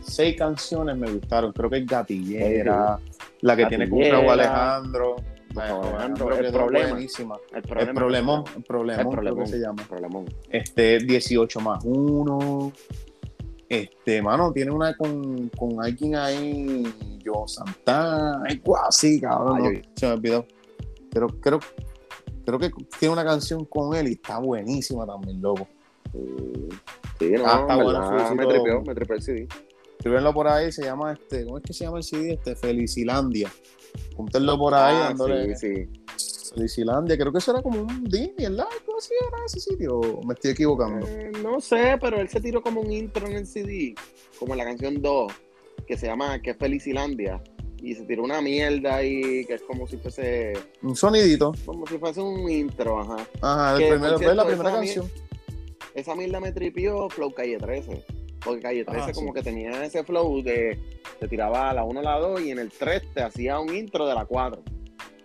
[0.00, 2.98] seis canciones me gustaron, creo que es Gatillera,
[3.44, 4.00] la que tiene con.
[4.00, 5.16] Raúl Alejandro,
[5.56, 6.88] Alejandro, el problema.
[6.90, 7.36] buenísima.
[7.50, 7.92] El El problema.
[7.94, 9.44] problemón, el problemón, El creo problemón.
[9.44, 9.82] que se llama.
[9.88, 10.24] Problemón.
[10.50, 12.72] Este, 18 más 1.
[13.68, 16.84] Este, mano, tiene una con, con alguien ahí,
[17.24, 19.56] Joe Santana, algo así, cabrón.
[19.56, 20.46] Ah, no, yo- se me olvidó.
[21.10, 21.60] Pero creo,
[22.44, 25.66] creo que tiene una canción con él y está buenísima también, loco.
[27.18, 28.34] Sí, no, Ah, está Felicito.
[28.36, 29.48] me tripeó, me tripeó el CD.
[30.04, 32.34] Escríbenlo por ahí, se llama este, ¿cómo es que se llama el CD?
[32.34, 33.50] Este, Felicilandia.
[34.14, 35.86] Púntenlo por ahí, Ah, dándole sí,
[36.18, 36.50] sí.
[36.54, 37.16] Felicilandia.
[37.16, 38.66] Creo que eso era como un Disney, ¿verdad?
[38.84, 39.96] ¿Cómo así era ese sitio?
[40.00, 41.06] ¿O Me estoy equivocando.
[41.06, 43.94] Eh, no sé, pero él se tiró como un intro en el CD,
[44.38, 45.32] como en la canción 2,
[45.86, 47.42] que se llama que es Felicilandia.
[47.80, 50.52] Y se tiró una mierda ahí, que es como si fuese,
[50.82, 51.52] Un sonidito.
[51.64, 53.26] como si fuese un intro, ajá.
[53.40, 55.10] Ajá, el primero, cierto, la primera canción.
[55.94, 58.04] Esa mierda me tripió Flow Calle 13.
[58.44, 59.34] Porque Calle 13 Ah, como sí.
[59.34, 60.78] que tenía ese flow de
[61.18, 64.14] te tiraba la 1 la 2 y en el 3 te hacía un intro de
[64.14, 64.62] la 4.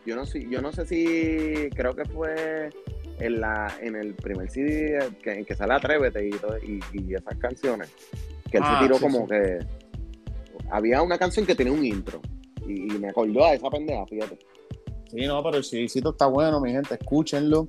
[0.05, 2.69] Yo no sé, yo no sé si creo que fue
[3.19, 6.31] en la en el primer CD que, en que sale Atrévete y,
[6.65, 7.91] y, y esas canciones.
[8.49, 9.33] Que él Ah, se tiró sí, como sí.
[9.33, 9.59] que
[10.71, 12.21] había una canción que tenía un intro.
[12.67, 14.37] Y, y me acordó a esa pendeja, fíjate.
[15.11, 17.67] Sí, no, pero el CDcito está bueno, mi gente, escúchenlo.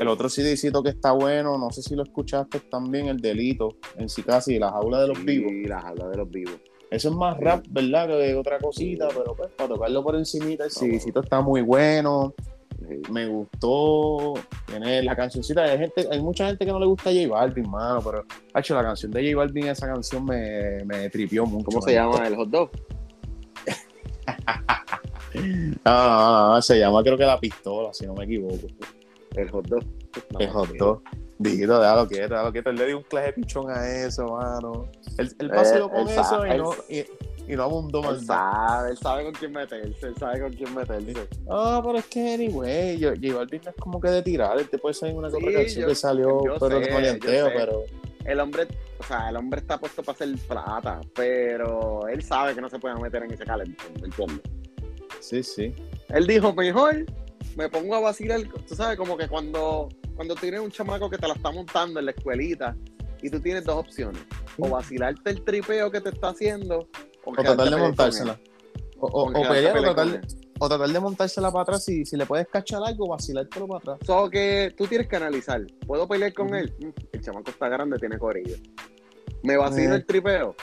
[0.00, 4.08] El otro CDcito que está bueno, no sé si lo escuchaste también, el delito, en
[4.08, 5.52] sí casi, la jaula de los vivos.
[5.52, 6.54] Y las habla de los vivos.
[6.90, 8.06] Eso es más rap, ¿verdad?
[8.08, 10.70] Que otra cosita, pero pues para tocarlo por encimita, el.
[10.70, 12.34] CDcito está muy bueno.
[12.86, 13.00] Sí.
[13.10, 14.34] Me gustó.
[14.66, 15.62] Tiene la cancioncita.
[15.62, 18.24] Hay, gente, hay mucha gente que no le gusta J Balvin, mano, pero
[18.54, 21.66] hecho la canción de J Balvin, esa canción me, me tripió mucho.
[21.66, 22.70] ¿Cómo se llama el hot dog?
[25.34, 28.66] No, no, no, se llama creo que la pistola, si no me equivoco.
[29.36, 29.82] El hot dog.
[30.32, 31.02] No, El hot dog.
[31.38, 32.70] Dito, déjalo quieto, déjalo quieto.
[32.70, 34.86] Él le dio un clase de pichón a eso, mano.
[35.18, 38.04] Él, él Eh, con él eso sabe, y él- no, y, y no abundó Él
[38.04, 38.26] más.
[38.26, 41.28] sabe, él sabe con quién meterse, él sabe con quién meterse.
[41.50, 44.56] Ah, pero es que, anyway, yo, J Balvin no es como que de tirar.
[44.58, 47.50] Él te puede salir una Sí, canción yo- que salió, pero sé, sé.
[47.56, 47.82] pero.
[48.24, 48.68] El hombre,
[49.00, 52.78] o sea, el hombre está puesto para hacer plata, pero él sabe que no se
[52.78, 54.40] puede meter en ese calentón, ¿me entiendes?
[55.18, 55.74] Sí, sí.
[56.10, 57.04] Él dijo, mejor
[57.56, 61.26] me pongo a vacilar, tú sabes, como que cuando, cuando tienes un chamaco que te
[61.28, 62.76] la está montando en la escuelita
[63.22, 64.22] y tú tienes dos opciones,
[64.58, 66.88] o vacilarte el tripeo que te está haciendo,
[67.24, 68.40] o, tratar de montársela.
[68.98, 70.22] O, pelear o tratar, de- él.
[70.60, 71.84] o tratar de montársela para atrás.
[71.84, 73.98] Si, si le puedes cachar algo, vacilártelo para atrás.
[74.06, 76.72] So que tú tienes que analizar, ¿puedo pelear con él?
[76.80, 78.56] Mm, El chamaco está grande, tiene corillo.
[79.42, 79.96] ¿Me vacilo Eh.
[79.96, 80.54] el tripeo?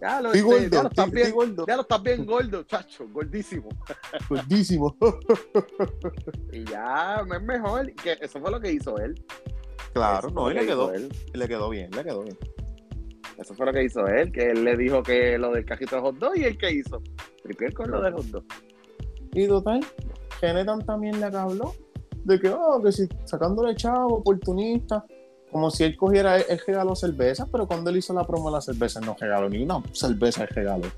[0.00, 1.64] Ya lo, Estoy gordo, ya lo estás estoy- bien, estoy gordo.
[1.68, 3.68] ya lo estás bien gordo, chacho, gordísimo.
[4.30, 4.96] Gordísimo.
[6.52, 9.14] Y ya es mejor, que eso fue lo que hizo él.
[9.92, 11.08] claro, Eso no, y le que quedó, él.
[11.34, 12.36] le quedó bien, le quedó bien.
[13.38, 16.02] Eso fue lo que hizo él, que él le dijo que lo del cajito de
[16.02, 17.02] hot dog y él que hizo.
[17.42, 18.44] Tripiel con lo del hot dog.
[19.32, 19.80] Y total,
[20.40, 21.74] Genetan también le habló
[22.24, 25.04] de que, oh, que si sacándole chavo, oportunista,
[25.50, 28.64] como si él cogiera, él, regaló cervezas, pero cuando él hizo la promo de las
[28.64, 30.88] cervezas no regaló ni una cerveza, él regaló.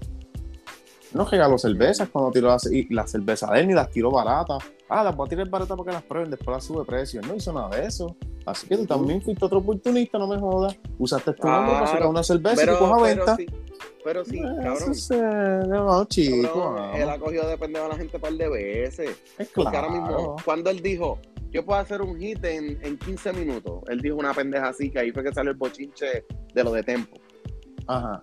[1.13, 4.59] No regaló cervezas cuando tiró las, cervezas de él ni las tiró baratas.
[4.89, 7.21] Ah, las voy a tirar baratas para que las prueben, después las sube precio.
[7.23, 8.17] No hizo nada de eso.
[8.47, 10.77] Así que tú también fuiste otro oportunista, no me jodas.
[10.99, 13.37] Usaste tu nombre para sacar una cerveza Pero, y coja venta.
[13.37, 13.47] sí,
[14.05, 14.91] pero sí, Eh, cabrón.
[14.91, 18.49] Es, no, chico, cabrón, él ha cogido de pendejo a la gente un par de
[18.49, 19.11] veces.
[19.39, 19.89] Es Porque claro.
[19.89, 21.19] ahora mismo, cuando él dijo,
[21.53, 24.99] yo puedo hacer un hit en, en 15 minutos, él dijo una pendeja así, que
[25.01, 26.25] ahí fue que salió el bochinche
[26.55, 27.17] de lo de Tempo.
[27.87, 28.23] Ajá.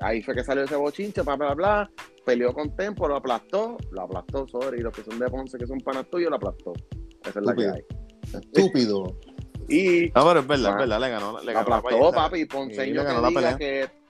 [0.00, 1.90] Ahí fue que salió ese bochinche, bla, bla, bla.
[2.24, 4.80] Peleó con Tempo, lo aplastó, lo aplastó, sorry.
[4.80, 6.72] Los que son de Ponce, que son panas tuyos, lo aplastó.
[7.24, 7.74] Esa es la que Estúpido.
[7.74, 8.40] hay.
[8.42, 9.16] Estúpido.
[9.68, 10.72] Y No, pero es verdad, Ah.
[10.72, 12.10] es verdad, le ganó, le lo ganó la aplastó, payeta.
[12.16, 12.44] papi.
[12.46, 13.58] Ponceño le que ganó la diga pelea.
[13.58, 14.00] que,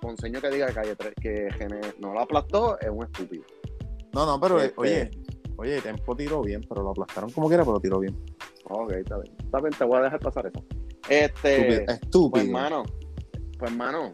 [0.00, 3.44] Ponceño que diga que Calle 3, que Gene no lo aplastó, es un estúpido.
[4.14, 5.10] No, no, pero Este- oye,
[5.58, 8.16] oye, Tempo tiró bien, pero lo aplastaron como quiera, pero tiró bien.
[8.64, 9.34] Ok, está bien.
[9.38, 10.64] Está bien, te voy a dejar pasar eso.
[11.08, 11.56] Este.
[11.82, 11.92] Estúpido.
[11.92, 12.30] Estúpido.
[12.30, 12.82] Pues hermano,
[13.58, 14.12] pues hermano,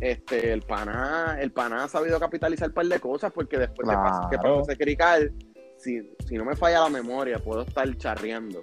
[0.00, 3.94] este, el pana, el pana ha sabido capitalizar un par de cosas porque después de
[3.94, 4.58] pas- que Claro.
[4.60, 5.32] pasó ese crical,
[5.78, 8.62] si, si no me falla la memoria, puedo estar charreando.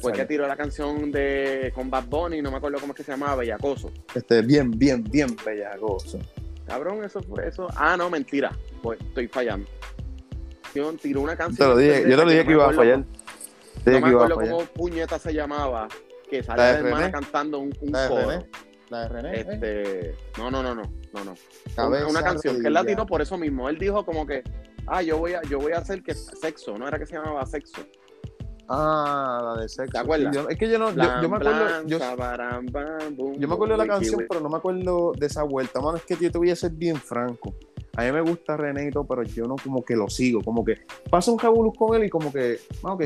[0.00, 3.02] Fue que tiró la canción de con Bad Bunny, no me acuerdo cómo es que
[3.02, 3.90] se llamaba, Bellacoso.
[4.14, 6.20] Este, bien, bien, bien bellagoso.
[6.66, 7.66] Cabrón, eso fue eso.
[7.74, 8.56] Ah, no, mentira.
[8.80, 9.68] Pues, estoy fallando.
[10.74, 11.68] Yo tiró una canción.
[11.68, 13.04] Te lo dije, yo te lo dije que iba a fallar.
[13.84, 15.88] Te No me acuerdo cómo puñeta se llamaba,
[16.30, 17.12] que ¿La salía de de hermana René?
[17.12, 18.28] cantando un, un La coro.
[18.28, 18.46] René.
[18.90, 19.40] La de René.
[19.40, 21.34] Este, no, no, no, no, no, no.
[21.74, 23.68] Cabeza, una, canción que él la tiró por eso mismo.
[23.68, 24.42] Él dijo como que,
[24.86, 27.44] ah, yo voy a, yo voy a hacer que sexo, no era que se llamaba
[27.46, 27.82] sexo.
[28.74, 29.92] Ah, la de sexo.
[29.92, 30.34] ¿Te acuerdas?
[30.34, 33.78] Sí, yo- es que yo no, yo, yo me acuerdo, yo, yo me acuerdo de
[33.78, 35.80] la canción, pero no me acuerdo de esa vuelta.
[35.80, 37.54] Mano, es que yo te voy a ser bien franco.
[37.96, 40.40] A mí me gusta René y todo, pero yo no como que lo sigo.
[40.42, 40.78] Como que
[41.10, 43.04] pasa un revolú con él y como que, ah, ok,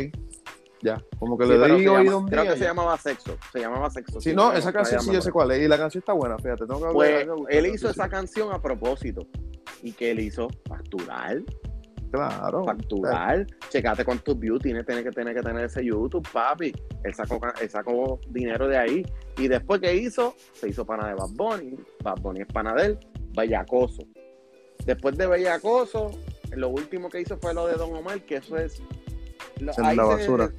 [0.82, 1.02] ya.
[1.18, 2.52] Como que le doy oído un creo día.
[2.52, 3.36] que se llamaba sexo.
[3.52, 4.20] Se llamaba sexo.
[4.20, 5.62] Sí, sí, no, esa canción sí yo sé cuál es.
[5.62, 6.66] Y la canción está buena, fíjate.
[6.66, 9.26] Tengo que Pues hablar- él hizo esa canción a propósito.
[9.82, 10.46] ¿Y que él hizo?
[10.68, 11.42] Facturar.
[12.10, 12.64] Claro.
[12.64, 13.46] Facturar.
[13.70, 16.72] Checate cuántos views tiene, tiene que tener que tener ese YouTube, papi.
[17.04, 19.06] Él sacó, él sacó dinero de ahí.
[19.38, 21.76] Y después que hizo, se hizo pana de Bad Bunny.
[22.02, 22.98] Bad Bunny es pana de él.
[23.36, 24.02] Bellacoso.
[24.84, 26.10] Después de Bellacoso,
[26.52, 28.80] lo último que hizo fue lo de Don Omar, que eso es.
[29.60, 30.50] lo- Esa es ahí la se- basura.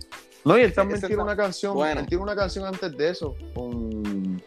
[0.45, 2.01] No, y él también tiene una canción, buena.
[2.01, 4.41] él tiene una canción antes de eso, con,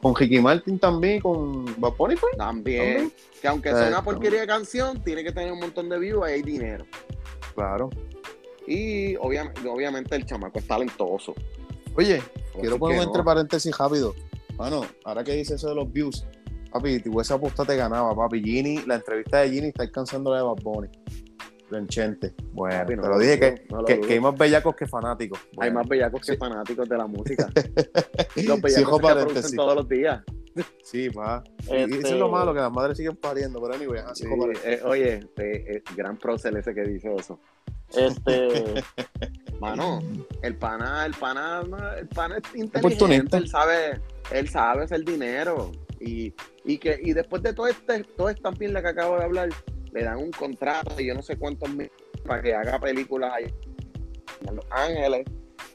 [0.00, 2.30] con Ricky Martin también, con Bad Bunny, fue.
[2.36, 2.96] También.
[2.96, 3.12] También.
[3.40, 6.34] Que aunque sea una porquería de canción, tiene que tener un montón de views, ahí
[6.34, 6.86] hay dinero.
[7.54, 7.90] Claro.
[8.66, 11.34] Y obvia- obviamente el chamaco es talentoso.
[11.96, 12.22] Oye,
[12.60, 13.02] quiero poner no.
[13.04, 14.14] entre paréntesis rápido.
[14.56, 16.26] Mano, ahora que dice eso de los views,
[16.70, 18.42] papi, esa apuesta te ganaba, papi.
[18.42, 20.88] Ginny, la entrevista de Ginny está alcanzando la de Bad Bunny.
[21.70, 22.34] Renchente.
[22.52, 24.86] Bueno, Papi, no te lo dije que, no lo que, que hay más bellacos que
[24.86, 25.38] fanáticos.
[25.58, 26.38] Hay más bellacos que Sí.
[26.38, 27.48] fanáticos de la música.
[28.36, 29.56] Los bellacos se producen paréntesis.
[29.56, 30.22] todos los días.
[30.82, 31.42] Sí, pa.
[31.70, 34.30] Y Este- eso es lo malo, que las madres siguen pariendo, pero anyway, así Sí,
[34.64, 37.38] eh, oye, este, eh, gran prócer ese que dice eso.
[37.94, 38.82] Este,
[39.60, 40.00] mano,
[40.42, 41.62] el pana, el pana,
[41.98, 44.00] el pana es inteligente, él sabe,
[44.30, 45.72] él sabe hacer dinero.
[46.00, 46.32] Y,
[46.64, 49.48] y que, y después de todo este, toda esta mierda que acabo de hablar,
[49.96, 51.90] le dan un contrato de yo no sé cuántos mil
[52.26, 53.46] para que haga películas ahí
[54.46, 55.24] en Los Ángeles.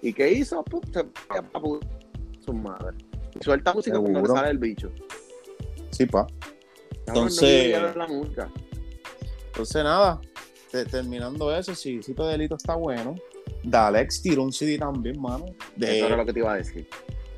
[0.01, 0.63] ¿Y qué hizo?
[0.63, 2.97] Pum, se fue a su madre.
[3.39, 4.35] Y suelta música cuando le Seguro.
[4.39, 4.91] sale el bicho.
[5.91, 6.27] Sí, pa.
[7.07, 8.51] No Entonces- de la música.
[9.47, 10.21] Entonces, nada,
[10.71, 13.15] te- terminando eso, si Cito Delito está bueno.
[13.63, 15.45] Dalex tiró un CD también, mano.
[15.75, 16.87] De- Eso era lo que te iba a decir.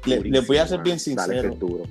[0.06, 1.54] le, le voy a ser bien sincero.
[1.54, 1.84] es duro.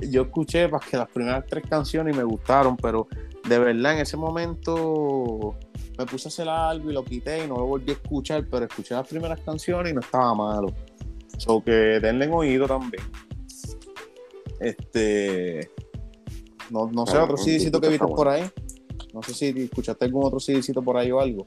[0.00, 3.08] Yo escuché para que las primeras tres canciones y me gustaron, pero
[3.48, 5.56] de verdad en ese momento
[5.98, 8.66] me puse a hacer algo y lo quité y no lo volví a escuchar, pero
[8.66, 10.68] escuché las primeras canciones y no estaba malo.
[11.38, 13.02] So que denle oído también.
[14.60, 15.70] Este.
[16.70, 18.50] No, no sé, otro CDcito que viste por ahí.
[19.14, 21.46] No sé si escuchaste algún otro CDcito por ahí o algo.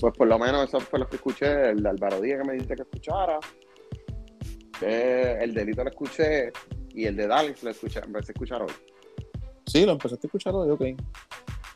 [0.00, 2.52] Pues por lo menos eso fue lo que escuché, el de Álvaro Díaz que me
[2.52, 3.40] dijiste que escuchara.
[4.80, 6.52] Eh, el delito lo escuché
[6.98, 8.72] y el de Dallas lo escuché, empecé a escuchar hoy.
[9.66, 10.82] Sí, lo empezaste a escuchar hoy, ok.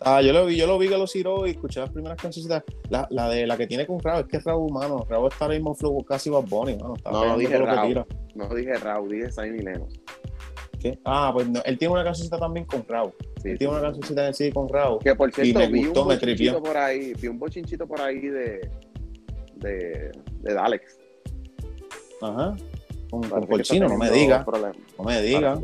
[0.01, 2.63] Ah, yo lo vi, yo lo vi que lo tiró y escuché las primeras canciones.
[2.91, 5.55] La, la de la que tiene con Raúl, es que Raúl, mano, Raúl está ahora
[5.55, 6.95] mismo flow casi Bad Bunny, mano.
[6.97, 8.07] Está No, pegando dije Raúl.
[8.35, 10.01] No dije Raúl, dije Zayn y Lennox.
[10.81, 10.99] ¿Qué?
[11.05, 13.13] Ah, pues no, él tiene una cancioncita también con Raúl.
[13.41, 13.79] Sí, Él tiene sí.
[13.79, 14.99] una cancioncita en el CD con Raúl.
[14.99, 18.21] Que por cierto, me vi gustó, un bochinchito por ahí, vi un bochinchito por ahí
[18.27, 18.71] de
[19.55, 20.11] de,
[20.41, 20.99] de Dalex.
[22.23, 22.57] Ajá.
[23.13, 24.43] Con, con Colchino, no me diga.
[24.43, 24.77] problemas.
[24.99, 25.61] No me diga.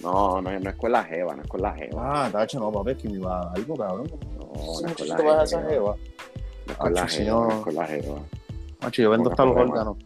[0.00, 2.26] No, no, no es con la jeva, no es con la jeva.
[2.26, 4.06] Ah, tacho, no, papi, es que me iba a algo, cabrón.
[4.38, 5.70] No, No, es con la te vas a esa jeva.
[5.72, 5.96] jeva.
[6.66, 7.48] No es con la jeva, señor.
[7.48, 8.18] no es con la jeva.
[8.80, 9.96] Macho, yo vendo hasta los órganos.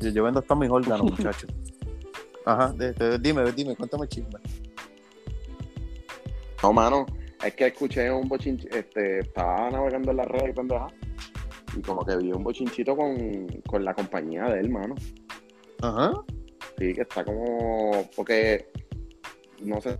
[0.00, 1.50] Yo, vendo hasta mis órganos, muchachos.
[2.46, 2.74] Ajá,
[3.20, 4.40] dime, dime, cuéntame el chisme.
[6.62, 7.04] No, mano,
[7.44, 10.86] es que escuché un bochinchito, este, estaba navegando en la red y pendeja.
[11.76, 14.94] Y como que vi un bochinchito con, con la compañía de él, mano.
[15.82, 16.12] Ajá.
[16.78, 18.08] Sí, que está como.
[18.16, 18.68] Porque
[19.62, 19.98] no sé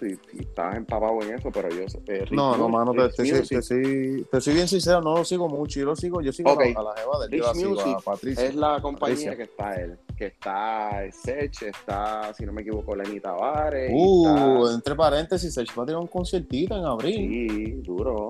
[0.00, 1.82] si, si estás empapado en eso, pero yo.
[2.06, 5.78] eh, No, no, mano, te, te, te, te soy bien sincero, no lo sigo mucho.
[5.80, 7.60] Yo lo sigo, yo sigo a, la, a la jeva de él, yo la Rich
[7.62, 8.44] sigo a Music Patricia.
[8.46, 9.36] es la compañía Patricia.
[9.36, 9.98] que está él.
[10.16, 13.90] Que está Sech, está, si no me equivoco, Lenny Tavares.
[13.94, 14.26] Uh,
[14.64, 17.14] está- entre paréntesis, Sergio va a tirar un conciertito en abril.
[17.14, 18.28] Sí, duro.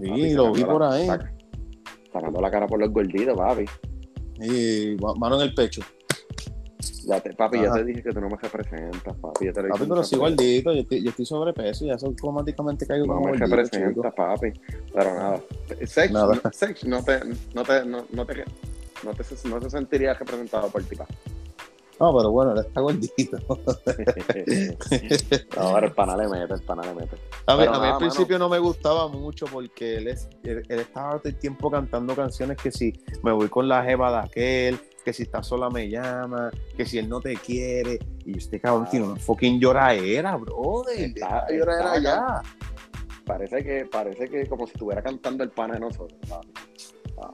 [0.00, 1.06] Sí, lo vi por ahí.
[1.06, 1.32] sac-
[2.12, 3.64] Sacando la cara por los gorditos, papi.
[4.40, 5.82] Y ma- mano en el pecho.
[7.06, 7.74] Ya te- papi, ya Ajá.
[7.78, 9.46] te dije que tú no me representas, papi.
[9.46, 12.86] Ya te lo Papi, pero soy gordito, yo estoy, yo estoy sobrepeso y eso automáticamente
[12.86, 13.56] caigo No como me gordito, chico.
[13.56, 14.52] representas, papi.
[14.92, 15.40] Pero nada.
[15.84, 16.40] Sex, Nada.
[16.44, 17.20] no, sex no te,
[17.54, 18.44] no te, no, no te,
[19.04, 21.14] no te, no se sentiría representado por ti, papi.
[22.02, 23.38] No, pero bueno, él está gordito.
[25.56, 27.16] no, ahora el pana le mete, el pana le mete.
[27.46, 30.80] A mí, a mí al principio no me gustaba mucho porque él, es, él, él
[30.80, 32.92] estaba todo el tiempo cantando canciones que si
[33.22, 36.98] me voy con la jeva de aquel, que si está sola me llama, que si
[36.98, 38.00] él no te quiere.
[38.24, 40.98] Y este cabrón tiene una fucking lloradera, brother.
[40.98, 42.42] Está- lloradera ya.
[43.24, 46.18] Parece que, parece que como si estuviera cantando el pana de nosotros.
[47.16, 47.32] Ah.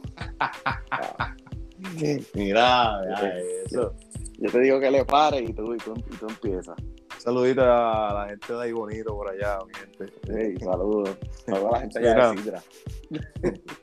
[2.34, 3.94] Mira, vea eso.
[4.38, 6.76] Yo te digo que le pare y tú, y tú, y tú empiezas.
[7.18, 10.12] Saludito a la gente de ahí bonito por allá, mi gente.
[10.28, 11.16] Hey, saludos.
[11.44, 12.30] Saludos a la gente allá Mira.
[12.30, 12.62] de Sidra.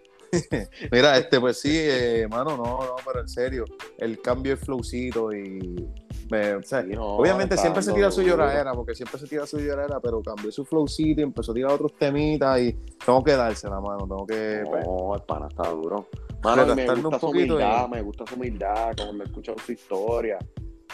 [0.92, 3.66] Mira, este, pues sí, eh, mano, no, no, pero en serio,
[3.98, 5.88] el cambio de flowcito y
[6.30, 9.46] me, o sea, Sí, no, obviamente siempre se tira su lloradera, porque siempre se tira
[9.46, 12.74] su lloradera, pero cambió su flowcito y empezó a tirar otros temitas y
[13.06, 16.08] tengo que dársela, mano, tengo que, pues, No, el pana está duro.
[16.46, 19.72] Mano, me gusta un su humildad, y- me gusta su humildad, cuando he escuchado su
[19.72, 20.38] historia.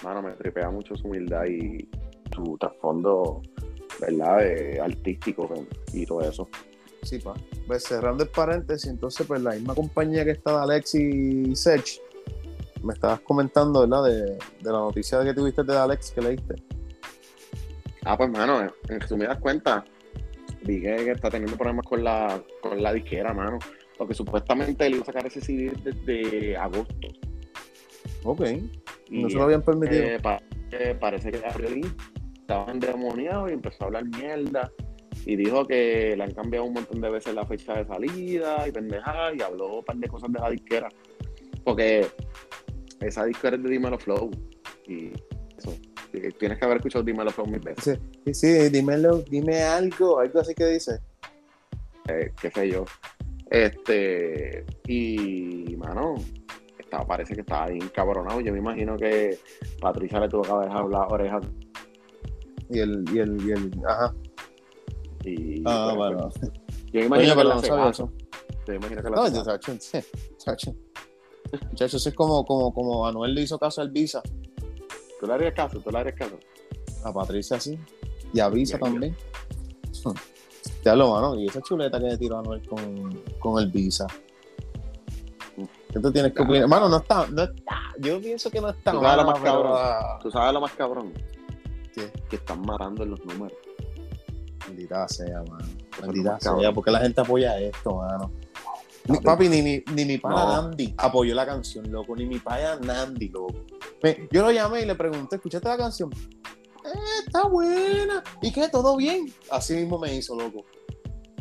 [0.03, 1.87] Mano, me tripea mucho su humildad y
[2.33, 3.41] su trasfondo,
[3.99, 4.37] ¿verdad?
[4.39, 5.49] De artístico
[5.93, 6.47] y todo eso.
[7.03, 7.33] sí, pa.
[7.67, 11.99] Pues cerrando el paréntesis, entonces, pues la misma compañía que está de Alex y Sech,
[12.83, 14.03] me estabas comentando, ¿verdad?
[14.05, 14.21] De,
[14.61, 16.55] de la noticia que tuviste de Alex que leíste.
[18.03, 19.83] Ah, pues, mano, en resumidas cuentas,
[20.65, 23.59] que que está teniendo problemas con la, con la disquera, mano.
[24.01, 27.07] Porque supuestamente él iba a sacar ese CD desde agosto.
[28.23, 28.41] Ok,
[29.09, 30.03] Y no se lo habían permitido.
[30.05, 30.41] eh, pa-
[30.71, 31.93] eh, parece que Abril
[32.39, 34.71] estaba endemoniado y empezó a hablar mierda.
[35.23, 38.71] Y dijo que le han cambiado un montón de veces la fecha de salida y
[38.71, 39.35] pendejada.
[39.35, 40.89] Y habló un par de cosas de la disquera.
[41.63, 42.07] Porque
[43.01, 44.31] esa disquera es de Dímelo Flow.
[44.87, 45.11] Y
[45.59, 45.75] eso.
[46.39, 47.99] Tienes que haber escuchado Dímelo Flow mil veces.
[48.25, 50.99] Sí, sí, dímelo, dime algo, algo así que dice.
[52.07, 52.83] eh, qué sé yo.
[53.51, 56.15] Este, y, mano,
[56.79, 58.39] estaba, parece que estaba bien cabronado.
[58.39, 59.37] Yo me imagino que
[59.81, 61.43] Patricia le tuvo que haber hablado orejas
[62.69, 64.15] Y el, y el, y el, ajá.
[65.25, 65.61] y.
[65.65, 66.29] Ah, pues, bueno.
[66.29, 66.51] pues,
[66.93, 68.13] yo me imagino que no sabía eso.
[68.65, 70.75] Yo me imagino que la No, yo, Sacho.
[71.51, 74.21] Muchachos, eso es como, como, como Anuel le hizo caso al Visa,
[75.19, 76.39] Tú le harías caso, tú le harías caso.
[77.03, 77.77] a Patricia sí,
[78.33, 79.13] y a Visa también.
[80.83, 84.07] Ya lo mano, y esa chuleta que le tiró Anuel con, con el Visa.
[85.91, 86.67] ¿Qué tú tienes que opinar?
[86.67, 89.79] Mano, no está, no está, yo pienso que no está Tú sabes lo más cabrón.
[90.21, 91.13] Tú sabes lo más cabrón.
[91.93, 92.11] ¿Qué?
[92.29, 93.57] Que están matando en los números.
[94.67, 95.65] Maldita sea, mano.
[96.01, 96.73] Maldita sea, cabrón.
[96.73, 98.31] porque la gente apoya esto, mano.
[99.07, 99.49] Ni, Papi.
[99.49, 100.61] ni, mi- ni mi pana No.
[100.61, 102.15] Nandi apoyó la canción, loco.
[102.15, 103.65] Ni mi pana Nandi, loco.
[104.01, 106.09] Me- yo lo llamé y le pregunté, ¿escuchaste la canción?
[107.25, 108.23] Está buena.
[108.41, 108.67] ¿Y qué?
[108.69, 109.25] ¿Todo bien?
[109.49, 110.65] Así mismo me hizo, loco.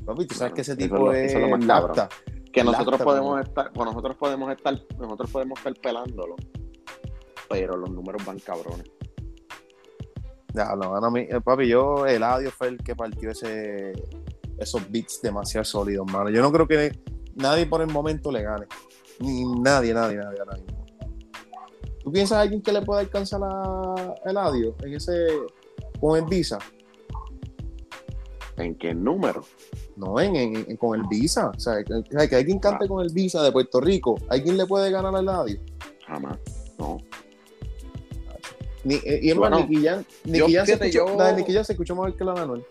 [0.05, 2.09] Papi, tú sabes Bueno, que ese tipo es lo- es, lacta.
[2.53, 6.37] Que nosotros podemos estar, pues nosotros podemos estar, nosotros podemos estar pelándolo.
[7.49, 8.91] Pero los números van cabrones.
[10.53, 13.93] Ya, no, a mí, eh, papi, yo, Eladio fue el que partió ese,
[14.59, 16.29] esos beats demasiado sólidos, mano.
[16.31, 16.99] Yo no creo que
[17.37, 18.67] nadie por el momento le gane.
[19.21, 20.87] Ni nadie, nadie, nadie ahora mismo.
[22.03, 25.29] ¿Tú piensas alguien que le pueda alcanzar a Eladio en ese,
[26.01, 26.59] con el Visa?
[28.57, 29.45] ¿En qué número?
[29.97, 31.51] No, en, en- en- con el Visa.
[31.57, 32.89] O sea, que, que alguien cante Ah.
[32.89, 34.17] con el Visa de Puerto Rico.
[34.29, 35.61] ¿Alguien le puede ganar a Eladio?
[36.07, 36.39] Jamás.
[36.79, 36.99] No.
[38.85, 39.77] Ni, eh, y es más, Nicky
[40.25, 42.65] Nicky Jam se escuchó, yo- la de Nicky se escuchó mejor que la de Anuel.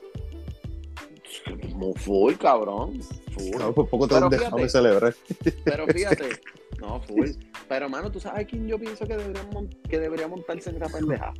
[1.98, 3.00] Full, cabrón.
[3.38, 3.52] Full.
[3.52, 4.70] Claro, por poco te Pero déjame fíjate.
[4.70, 5.16] celebrar.
[5.64, 6.30] Pero fíjate,
[6.80, 7.30] no, full.
[7.68, 9.48] Pero, mano, ¿tú sabes quién yo pienso que debería,
[9.90, 11.34] que debería montarse en esa pendeja?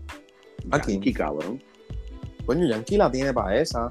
[0.72, 0.98] ¿A quién?
[0.98, 1.62] Yankee, cabrón.
[2.50, 3.88] Coño, Yankee la tiene para esa.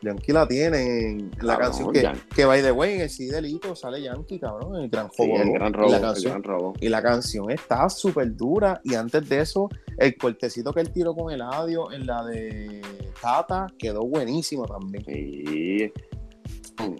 [0.00, 3.08] Yankee la tiene en la Cabrón, canción que, Yan- que by the way, en el
[3.10, 5.86] CD delito sale Yankee, cabrón, en el gran Sí, el gran robo.
[5.86, 6.72] y, la el canción, gran robo.
[6.80, 8.80] y la canción está súper dura.
[8.82, 12.82] Y antes de eso, el cortecito que él tiró con el audio en la de
[13.20, 15.04] Tata quedó buenísimo también.
[15.04, 15.92] Sí.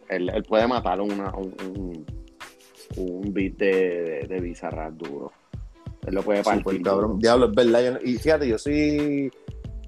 [0.09, 2.07] Él, él puede matar una, un, un,
[2.99, 5.33] un beat de, de, de Bizarrap duro.
[6.07, 6.62] Él lo puede partir.
[6.62, 7.18] Súper cabrón.
[7.18, 7.99] Diablo, es verdad.
[8.01, 9.28] yo y fíjate, yo soy.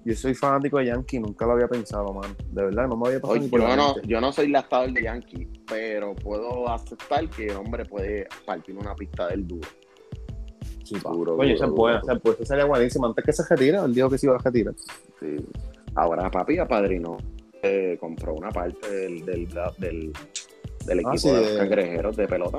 [0.04, 2.34] Yo soy fanático de Yankee, nunca lo había pensado, mano.
[2.50, 5.02] De verdad, no me había pasado Oye, yo, la no, yo no soy lastador de
[5.02, 9.66] Yankee, pero puedo aceptar que el hombre puede partir una pista del duro.
[10.84, 12.12] Sí, duro, Coño, duro, esa es buena, duro.
[12.12, 13.06] esa pues, esa sería buenísima.
[13.06, 14.74] Antes que se retire, él dijo que se iba a retirar.
[15.20, 15.36] Sí.
[15.94, 17.16] Ahora papi apadrinó,
[17.62, 19.48] eh, compró una parte del, del,
[19.78, 20.12] del,
[20.84, 22.58] del equipo Ah, sí, de de- los cangrejeros de pelota.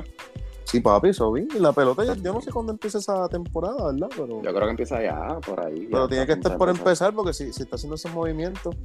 [0.75, 1.47] Sí, papi, eso vi.
[1.57, 4.09] La pelota, yo, yo no sé cuándo empieza esa temporada, ¿verdad?
[4.09, 5.87] Pero, Yo creo que empieza ya, por ahí.
[5.89, 8.75] pero ya tiene que estar por empezar porque si, si está haciendo esos movimientos.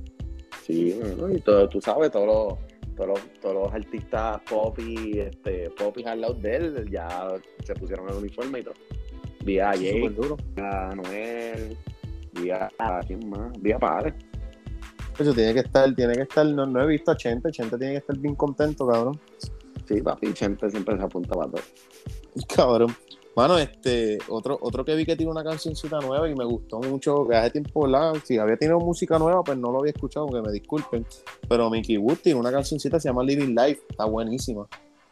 [0.64, 5.18] Sí, bueno, y todo, tú sabes, todos los, todos los, todos los artistas pop y
[5.18, 7.28] este, pop y al lado de él ya
[7.64, 8.74] se pusieron el uniforme y todo.
[9.44, 10.14] Vi a vi
[10.58, 11.76] a Noel,
[12.34, 13.50] vi a, a ¿quién más?
[13.60, 14.14] Vi a Padre.
[15.18, 17.94] Eso tiene que estar, tiene que estar, no, no he visto a Chente, Chente tiene
[17.94, 19.18] que estar bien contento, cabrón.
[19.90, 21.62] Sí, papi, Chente siempre se apunta para todo.
[22.54, 22.94] Cabrón.
[23.34, 27.26] Mano, este, otro, otro que vi que tiene una cancioncita nueva y me gustó mucho,
[27.26, 28.14] que hace tiempo, ¿verdad?
[28.24, 31.04] Si había tenido música nueva, pues no lo había escuchado, que me disculpen.
[31.48, 34.68] Pero Mickey Wood tiene una cancioncita se llama Living Life, está buenísima.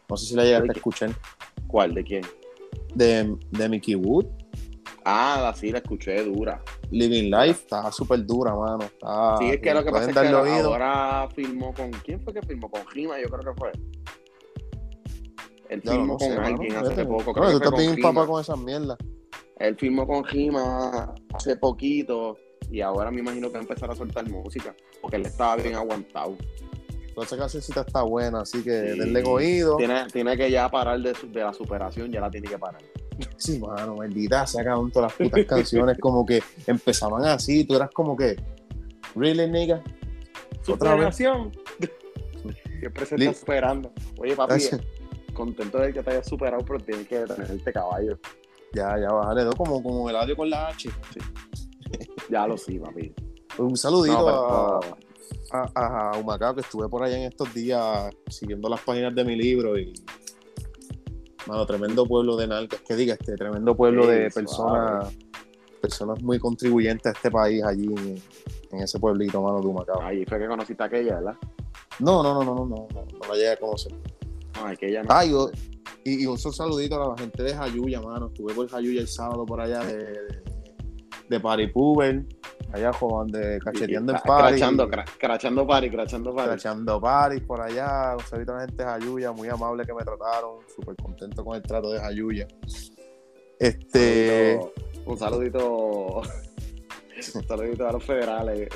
[0.09, 1.11] No sé si la llegaste a escuchar.
[1.67, 1.95] ¿Cuál?
[1.95, 2.23] ¿De quién?
[2.95, 4.27] De, de Mickey Wood,
[5.11, 6.63] Ah, la sí, la escuché dura.
[6.91, 8.85] Living Life, está súper dura, mano.
[8.85, 11.91] Está, sí, es que lo que pasa es que ahora filmó con.
[12.05, 12.71] ¿Quién fue que filmó?
[12.71, 13.73] Con Gima, yo creo que fue.
[15.69, 17.25] Él Ya, no, filmó no con sé, alguien hace poco.
[17.27, 18.99] No, Creo que tú estás bien papá con esas mierdas.
[19.59, 22.37] Él filmó con Gima hace poquito
[22.71, 25.75] y ahora me imagino que va a empezar a soltar música porque él estaba bien
[25.75, 26.37] aguantado.
[27.21, 28.99] Esa cancioncita está buena, así que Sí.
[29.01, 29.77] denle oído.
[29.77, 32.81] Tiene, tiene que ya parar de, de la superación, ya la tiene que parar.
[33.37, 37.91] Sí, mano, maldita, se acaban todas las putas canciones, como que empezaban así, tú eras
[37.93, 38.37] como que,
[39.17, 39.83] really, nigga.
[40.63, 41.51] Superación.
[42.79, 43.93] Siempre se Li- está superando.
[44.19, 44.61] Oye, papi,
[45.39, 48.19] contento de que te hayas superado, pero tienes que tener este caballo.
[48.75, 50.91] Ya, ya, bájale dos, como, como el audio con la H.
[52.29, 53.15] Ya lo sí, papi.
[53.57, 54.99] Un saludito No, a, pero-
[55.53, 59.25] a, a- a Humacao, que estuve por allá en estos días siguiendo las páginas de
[59.25, 59.95] mi libro y.
[61.47, 65.17] Mano, tremendo pueblo de narcos, que diga, este tremendo pueblo de personas
[65.81, 68.21] personas muy contribuyentes a este país allí en,
[68.73, 70.03] en ese pueblito, mano, de Humacao.
[70.03, 71.37] Ahí fue que conociste a aquella, ¿verdad?
[72.01, 73.93] No, no, no, no, no, no, no, no la llegué a conocer.
[75.03, 75.09] No.
[75.09, 75.51] Ah, y, o-
[76.05, 78.27] y, y un saludito a la gente de Jayuya, mano.
[78.29, 80.43] Estuve por Jayuya el sábado por allá de, de,
[81.29, 82.25] de Party Puber,
[82.73, 84.57] allá jugando, de cacheteando en party.
[84.59, 86.49] Crachando, cra- crachando party, crachando party.
[86.51, 88.15] Crachando paris por allá.
[88.19, 90.59] Un saludito a la gente de Jayuya, muy amable que me trataron.
[90.75, 92.47] Súper contento con el trato de Jayuya.
[93.59, 94.59] Este.
[95.07, 96.23] Un saludito.
[97.35, 98.69] Un saludito a los federales.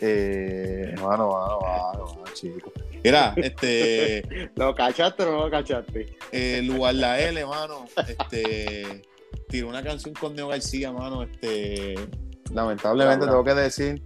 [0.00, 2.72] Eh, mano, mano, mano, mano, chico.
[3.02, 4.50] Mira, este.
[4.56, 6.16] ¿Lo cachaste o no lo cachaste?
[6.32, 9.02] el lugar la L, mano, este
[9.48, 11.94] tiró una canción con Neo García, mano, este
[12.52, 13.42] lamentablemente Laura.
[13.42, 14.02] tengo que decir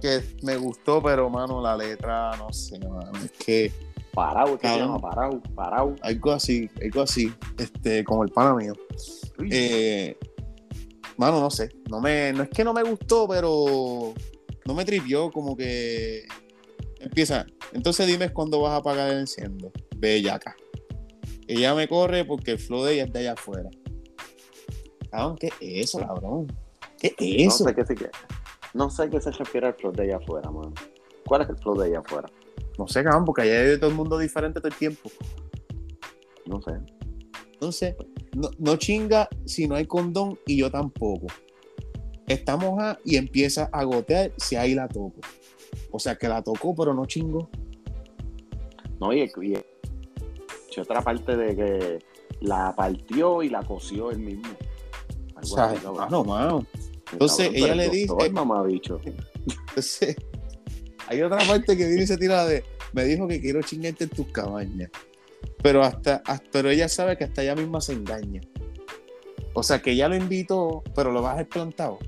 [0.00, 3.72] que me gustó, pero mano, la letra, no sé, mano, es que
[4.12, 4.98] Parau, ¿qué se llama?
[4.98, 5.96] Parau, Parau.
[6.02, 8.72] algo así, algo así, este, como el pana mío.
[9.50, 10.16] Eh,
[11.16, 14.14] mano, no sé, no me, no es que no me gustó, pero
[14.64, 16.24] no me tripió, como que
[17.00, 17.46] empieza.
[17.72, 19.72] Entonces dime cuándo vas a apagar el enciendo.
[19.96, 20.54] Bellaca.
[21.46, 23.68] Ella me corre porque el flow de ella es de allá afuera.
[25.10, 26.46] Cabrón, ¿qué es eso, cabrón?
[26.98, 27.64] ¿Qué es no eso?
[27.64, 28.10] sé qué se.
[28.72, 30.72] No sé qué se refiere al flow de allá afuera, mano.
[31.26, 32.30] ¿Cuál es el flow de allá afuera?
[32.78, 35.10] No sé, cabrón, porque allá hay todo el mundo diferente todo el tiempo.
[36.46, 36.72] No sé.
[37.52, 37.96] Entonces,
[38.34, 41.26] no, no chinga si no hay condón y yo tampoco.
[42.28, 45.20] Está moja y empieza a gotear si ahí la toco.
[45.90, 47.48] O sea, que la tocó, pero no chingo.
[49.00, 49.54] No, y, y,
[50.76, 51.98] y otra parte de que
[52.40, 54.52] la partió y la cosió él mismo.
[55.36, 55.74] O sea,
[56.10, 56.66] no, mano.
[57.12, 59.00] Entonces, Cabrón, ella le dice- doctor, mamabicho.
[59.68, 60.16] Entonces,
[61.08, 62.62] hay otra parte que viene y se tira de.
[62.92, 64.90] Me dijo que quiero chingarte en tus cabañas.
[65.62, 68.40] Pero hasta, hasta- pero ella sabe que hasta ella misma se engaña.
[69.54, 71.98] O sea, que ella lo invitó, pero lo vas a plantado.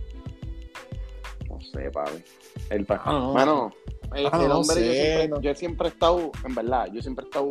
[1.48, 2.22] No sé, papi.
[2.70, 3.32] El pa- Ah, no.
[3.34, 3.72] Mano,
[4.14, 5.40] el, Ah, el no hombre, yo, siempre, no.
[5.40, 7.50] yo siempre he estado, en verdad, yo siempre he estado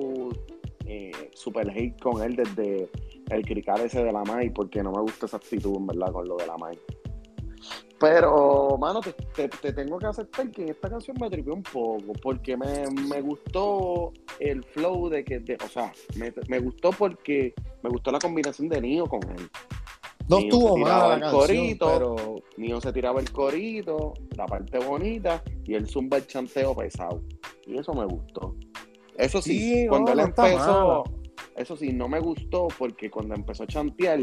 [0.86, 2.90] eh, super hate con él desde
[3.30, 6.28] el cricar ese de la Mai, porque no me gusta esa actitud, en verdad, con
[6.28, 6.78] lo de la Mai.
[8.00, 11.62] Pero, mano, te, te- te tengo que aceptar que en esta canción me tripió un
[11.62, 16.90] poco, porque me, me gustó el flow de que, de- o sea, me, me gustó
[16.92, 19.48] porque me gustó la combinación de Nio con él.
[20.40, 21.88] Se tiraba mal el corito.
[22.58, 27.22] pero se tiraba el corito, la parte bonita, y él zumba el chanteo pesado.
[27.66, 28.56] Y eso me gustó.
[29.18, 31.04] Eso sí, Sí, cuando no, él no empezó,
[31.56, 34.20] eso sí, no me gustó porque cuando empezó a chantear,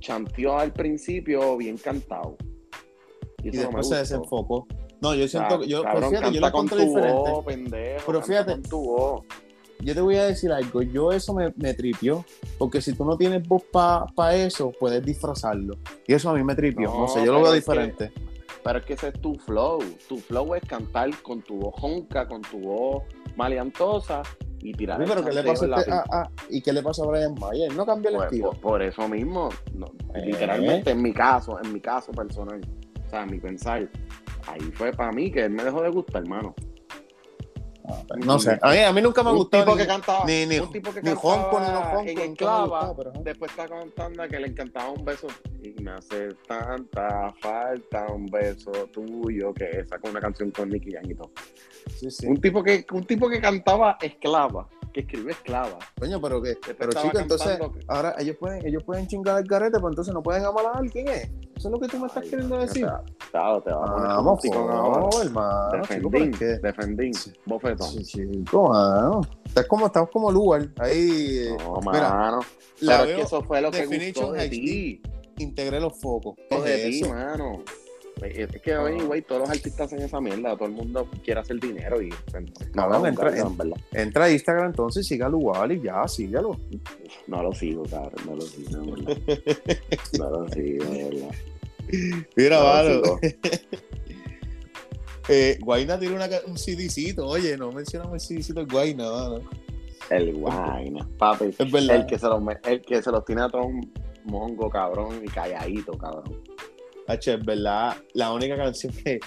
[0.00, 2.36] chanteó al principio bien cantado.
[3.42, 4.66] y eso no después se desenfocó.
[5.00, 7.30] No, yo O sea, siento que yo, pero fíjate, yo lo encontré diferente.
[7.30, 9.24] voz, pendejo, Pero fíjate, con tu voz.
[9.88, 12.22] Yo te voy a decir algo, yo eso me, me tripió,
[12.58, 15.78] porque si tú no tienes voz para eso, puedes disfrazarlo.
[16.06, 18.12] Y eso a mí me tripió, no, No, sé, yo lo veo es que- diferente.
[18.62, 19.78] Pero es que ese es tu flow.
[20.06, 23.02] Tu flow es cantar con tu voz jonca, con tu voz
[23.34, 24.22] maleantosa
[24.60, 26.30] y tirar Sí, el pero ¿qué le chanteo pasó en a la este- ah, ah,
[26.50, 27.74] ¿Y qué le pasó a Brian Mayer?
[27.74, 28.50] No cambió el Pues, estilo.
[28.50, 30.26] por, por eso mismo, no, Eh.
[30.26, 32.60] literalmente en mi caso, en mi caso personal,
[33.06, 33.88] o sea, en mi pensar,
[34.46, 36.54] ahí fue para mí que él me dejó de gustar, hermano.
[38.24, 38.58] No sé.
[38.60, 40.58] A mí, a mí nunca me ha un gustado tipo ni, que cantaba, ni, ni,
[40.58, 43.20] un tipo que ni ni no en pero, ajá.
[43.22, 45.26] después está contando que le encantaba un beso
[45.62, 51.10] y me hace tanta falta un beso tuyo que sacó una canción con Nicky Jam
[51.10, 51.30] y todo.
[51.96, 52.26] Sí, sí.
[52.26, 55.78] Un tipo que un tipo que cantaba esclava, que escribe esclava.
[55.98, 59.46] Coño, pero que, Después pero chico, entonces, que- ahora ellos pueden, ellos pueden chingar el
[59.46, 61.30] garete, pero entonces no pueden amar a alguien, ¿eh?
[61.56, 62.86] Eso es lo que tú me estás Ay, queriendo decir.
[63.30, 66.44] Claro, te a Vamos, por hermano, chico, Defendín, es que...
[66.58, 67.12] defendín,
[67.46, 67.88] bofetón.
[67.90, 69.20] Sí, chico, mano.
[69.44, 70.68] Estás como, estás como lugar.
[70.78, 72.40] Ahí, eh, No, mira, mano.
[72.80, 75.02] la Pero es que eso fue lo que gustó de ti.
[75.38, 76.34] integré los focos.
[76.36, 77.62] ¿Qué Gustó de es ti, mano.
[78.24, 78.82] Es que Ah.
[78.82, 80.56] hoy, güey, todos los artistas hacen esa mierda.
[80.56, 82.10] Todo el mundo quiere hacer dinero y.
[82.74, 83.76] Cabrón, entra- en verdad.
[83.92, 86.58] Entra a Instagram entonces, siga al lugar y ya, sígalo.
[87.26, 88.26] No lo sigo, cabrón.
[88.26, 89.18] No lo sigo, verdad.
[90.18, 91.34] No lo sigo, verdad.
[92.36, 92.90] Mira, No mano.
[93.04, 93.20] sigo.
[95.30, 99.40] Eh, Guayna tiene una un CDcito, oye, no mencionamos el CDcito de Guayna, mano.
[100.08, 101.54] El guayna, papi.
[101.58, 101.96] Es verdad.
[101.96, 103.92] El que, se los, el que se los tiene a todos un
[104.24, 106.42] mongo, cabrón, y calladito, cabrón.
[107.08, 109.18] Hacho, es verdad, la única canción que,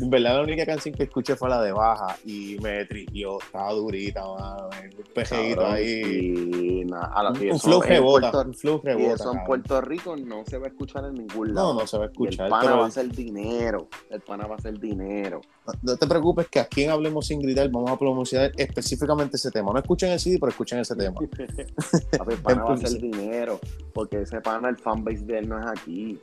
[0.00, 3.72] en verdad, la única canción que escuché fue la de Baja y me tripió, estaba
[3.72, 6.86] durita, mano, un pejeguito ahí.
[6.92, 9.14] A la- Un, y un flow en rebota, Puerto- un flow Y rebota.
[9.14, 9.44] eso en cabrón.
[9.46, 11.74] Puerto Rico no se va a escuchar en ningún No, lado.
[11.80, 13.88] no se va a escuchar, el pana pero va a hacer dinero.
[14.10, 15.40] El pana va a hacer dinero.
[15.82, 19.72] no te preocupes que aquí en Hablemos Sin Gritar vamos a promocionar específicamente ese tema.
[19.72, 21.14] No escuchen el CD, pero escuchen ese tema.
[21.20, 23.58] El pana va a Entonces- dinero.
[23.94, 26.18] Porque ese pana, el fanbase de él no es aquí.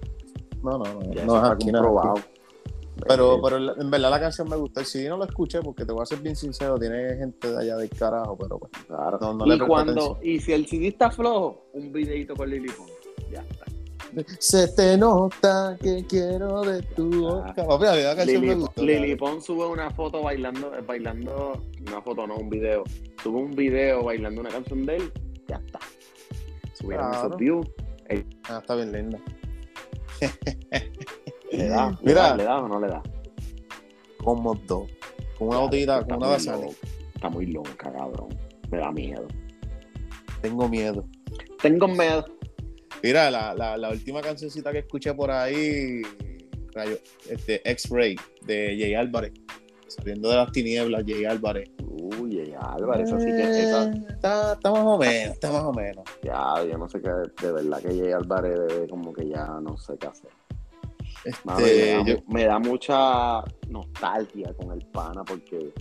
[0.64, 1.72] No, no, no, Ya no eso es está aquí.
[3.07, 4.82] Pero, Eh, pero en verdad la canción me gusta.
[4.82, 7.57] El CD no lo escuché porque te voy a ser bien sincero, tiene gente de
[7.62, 8.72] allá del carajo, pero pues.
[8.88, 9.18] claro.
[9.22, 12.91] no, no le y cuando, y si el CD está flojo, un videito con Pons.
[13.32, 13.66] Ya está.
[14.39, 17.53] Se te nota que quiero de tu boca.
[17.53, 18.82] Papi, a mí la canción me Lili, gustó.
[18.84, 19.18] Lili cabrón.
[19.36, 22.84] Pons sube una foto bailando, bailando, una foto no, un video.
[23.24, 25.14] Sube un video bailando una canción de él,
[25.47, 25.80] ya está.
[26.74, 27.28] Subieron Claro.
[27.28, 27.68] esos views,
[28.49, 29.20] Ah, está bien linda.
[31.52, 32.22] le da, le Mira.
[32.22, 33.02] da, le da o no le da.
[34.24, 34.90] Como dos.
[35.38, 36.58] Con una botellita, con una loca,
[37.16, 38.30] Está muy loca, cabrón.
[38.70, 39.28] Me da miedo.
[40.42, 41.06] Tengo miedo.
[41.62, 42.26] Tengo miedo.
[43.02, 46.02] Mira, la, la, la última cancioncita que escuché por ahí,
[46.74, 46.98] rayo,
[47.30, 48.16] este, X-Ray,
[48.46, 49.34] de Jay Álvarez.
[49.88, 51.70] Saliendo de las tinieblas, Jay Álvarez.
[52.20, 55.64] Uy, ya, Álvarez, eso sí que esa, Eh, Está, está más o menos, está más
[55.64, 56.03] o menos.
[56.24, 59.78] ya, yo no sé qué, de verdad que Jay Álvarez debe como que ya no
[59.78, 60.30] sé qué hacer.
[61.43, 65.74] Mano, Este, me, da, yo- mu- me da mucha nostalgia con el pana porque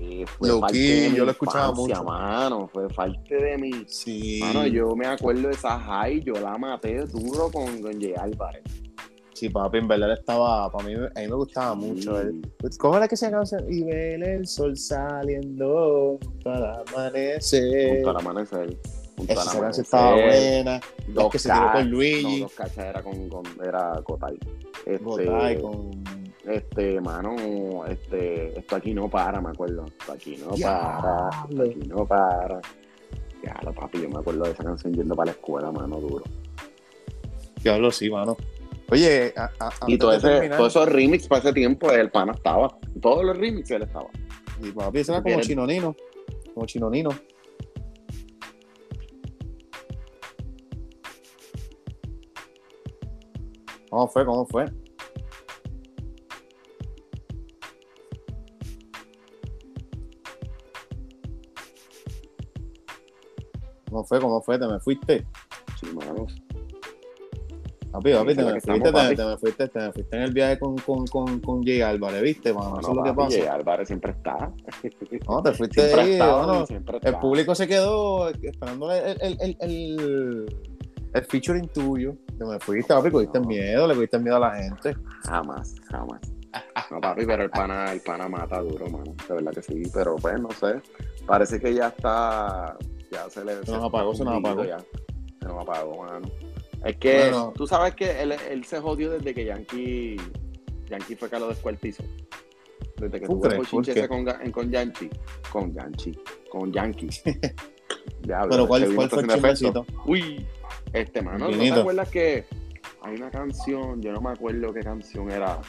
[0.00, 2.04] eh, fue parte key, de mi yo lo escuchaba infancia, mucho.
[2.10, 3.72] mano, fue parte de mi...
[3.88, 8.14] sí, Mano, yo me acuerdo de esa high, yo la maté duro con, con Jay
[8.16, 8.62] Álvarez.
[9.38, 12.20] Sí, papi, en verdad estaba, para mí, a mí me gustaba mucho.
[12.20, 12.40] él.
[12.78, 13.44] ¿Cómo era que se llama?
[13.68, 17.94] Y ver el sol saliendo para amanecer.
[17.94, 18.76] Junto al amanecer.
[19.16, 19.84] Junto Esa al canción amanecer.
[19.84, 20.80] estaba buena.
[21.08, 22.22] Dos Es que se tiró con Luigi.
[22.40, 24.38] No, dos cachas era con, con era Cotay.
[24.86, 25.90] Este, Botay con.
[26.46, 29.84] este, mano, este, esto aquí no para, me acuerdo.
[29.86, 32.60] Esto aquí no para, esto aquí no para.
[33.44, 36.24] Ya, lo papi, yo me acuerdo de esa canción yendo para la escuela, mano, duro.
[37.62, 38.36] Diablo, sí, mano.
[38.90, 42.32] Oye, a, a- Y todo ese, terminar- todos esos remix para ese tiempo, el pana
[42.32, 42.78] estaba.
[43.02, 44.08] Todos los remix él estaba.
[44.62, 45.94] Y papi, ese era como chinonino.
[46.54, 47.10] Como chinonino.
[53.90, 54.24] ¿Cómo fue?
[54.24, 54.64] ¿Cómo fue?
[63.88, 64.20] ¿Cómo fue?
[64.20, 64.58] ¿Cómo fue?
[64.58, 65.26] ¿Te me fuiste?
[65.80, 66.26] Sí, mano.
[67.90, 70.76] Papi, papi, te me fuiste, te, me fuiste, te me fuiste en el viaje con,
[70.76, 72.72] con, con, con Jay Álvarez, ¿viste, mano?
[72.72, 73.54] No, Eso es lo que papi, Jay pasa.
[73.54, 74.52] Álvarez siempre está.
[75.26, 79.38] No, te fuiste Siempre ahí, estado, bueno, siempre El público se quedó esperando el, el,
[79.40, 80.56] el, el,
[81.14, 82.14] el featuring tuyo.
[82.38, 83.46] Te me fuiste, papi, cogiste No.
[83.48, 84.94] miedo, le cogiste miedo a la gente.
[85.24, 86.20] Jamás, jamás.
[86.90, 89.14] No, papi, pero el pana, el pana mata duro, mano.
[89.28, 90.80] De verdad que sí, pero pues no sé.
[91.26, 92.76] Parece que ya está.
[93.10, 93.64] Ya se le.
[93.64, 94.64] Se nos apagó, se nos apagó.
[94.64, 94.78] Ya.
[95.40, 96.28] Se nos apagó, mano.
[96.84, 97.52] Es que Bueno.
[97.56, 100.16] tú sabes que él, él se jodió desde que Yankee.
[100.88, 102.02] Yankee fue que lo descuartizó.
[102.96, 105.10] Desde que ¿Tú tuvo el ese con, con Yankee.
[105.52, 106.18] Con Yankee.
[106.50, 107.08] Con Yankee.
[108.22, 109.86] Diablo, Pero ¿cuál, este cuál fue el chismecito?
[110.06, 110.46] Uy,
[110.92, 112.44] este mano, ¿no te acuerdas que
[113.02, 115.60] hay una canción, yo no me acuerdo qué canción era.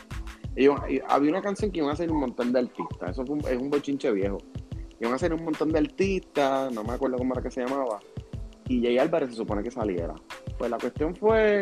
[0.56, 0.68] Y
[1.08, 3.58] había una canción que iban a hacer un montón de artistas, eso fue un- es
[3.58, 4.38] un bochinche viejo.
[5.02, 8.00] iban a ser un montón de artistas, no me acuerdo cómo era que se llamaba,
[8.68, 10.14] y Jay Álvarez se supone que saliera.
[10.60, 11.62] Pues la cuestión fue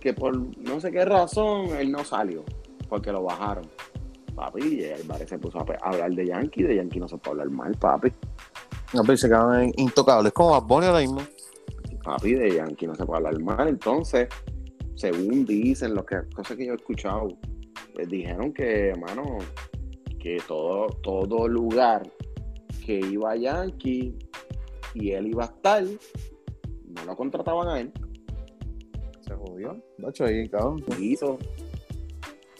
[0.00, 2.44] que por no sé qué razón él no salió,
[2.88, 3.64] porque lo bajaron.
[4.34, 7.50] Papi, Jay Álvarez se puso a hablar de Yankee, de Yankee no se puede hablar
[7.50, 8.10] mal, papi.
[8.94, 11.20] No, pero se quedaron intocables, como Bad Bunny ahora mismo.
[12.02, 14.28] Papi, de Yankee no se puede hablar mal, entonces,
[14.94, 17.28] según dicen, lo que cosas que yo he escuchado,
[17.96, 19.38] les dijeron que, hermano,
[20.18, 22.10] que todo, todo lugar
[22.86, 24.16] que iba Yankee
[24.94, 27.92] y él iba a estar, no lo contrataban a él.
[29.32, 29.76] Se jodió.
[29.98, 30.84] Nacho ahí, cabrón.
[31.00, 31.38] Hizo.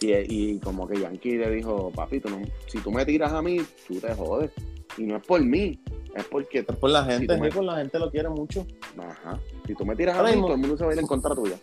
[0.01, 3.57] Y, y, como que Yankee le dijo, papito, no, si tú me tiras a mí,
[3.87, 4.51] tú te jodes.
[4.97, 5.79] Y no es por mí,
[6.13, 6.59] es porque...
[6.59, 8.65] Es por la gente, si la gente lo quiere mucho.
[8.97, 9.39] Ajá.
[9.65, 11.33] Si tú me tiras a mí, todo el mundo se va a ir en contra
[11.33, 11.57] tuya.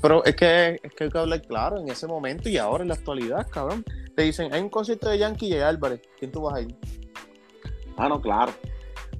[0.00, 2.88] Pero es que, es que hay que hablar claro en ese momento y ahora en
[2.88, 3.84] la actualidad, cabrón.
[4.16, 6.00] Te dicen, hay un concierto de Yankee y Álvarez.
[6.18, 6.74] ¿Quién tú vas a ir?
[7.96, 8.52] Ah, no, claro.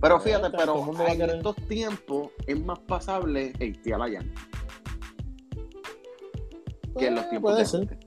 [0.00, 4.34] Pero fíjate, pero en estos tiempos es más pasable hatear a Yankee.
[6.98, 7.98] Que en los tiempos de ser.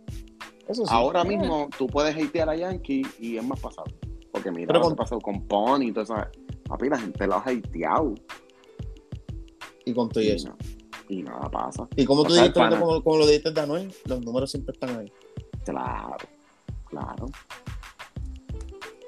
[0.67, 0.93] Eso sí.
[0.93, 3.95] Ahora mismo tú puedes hatear a Yankee y es más pasable.
[4.31, 6.15] Porque mira lo que pasó con Pony y todo eso.
[6.67, 8.13] Papi, la gente lo ha hateado.
[9.85, 10.55] Y con todo eso.
[11.09, 11.87] y nada pasa.
[11.95, 15.11] Y como tú dijiste, como, como, lo dijiste de Anuel, los números siempre están ahí.
[15.63, 16.17] Claro,
[16.85, 17.25] claro.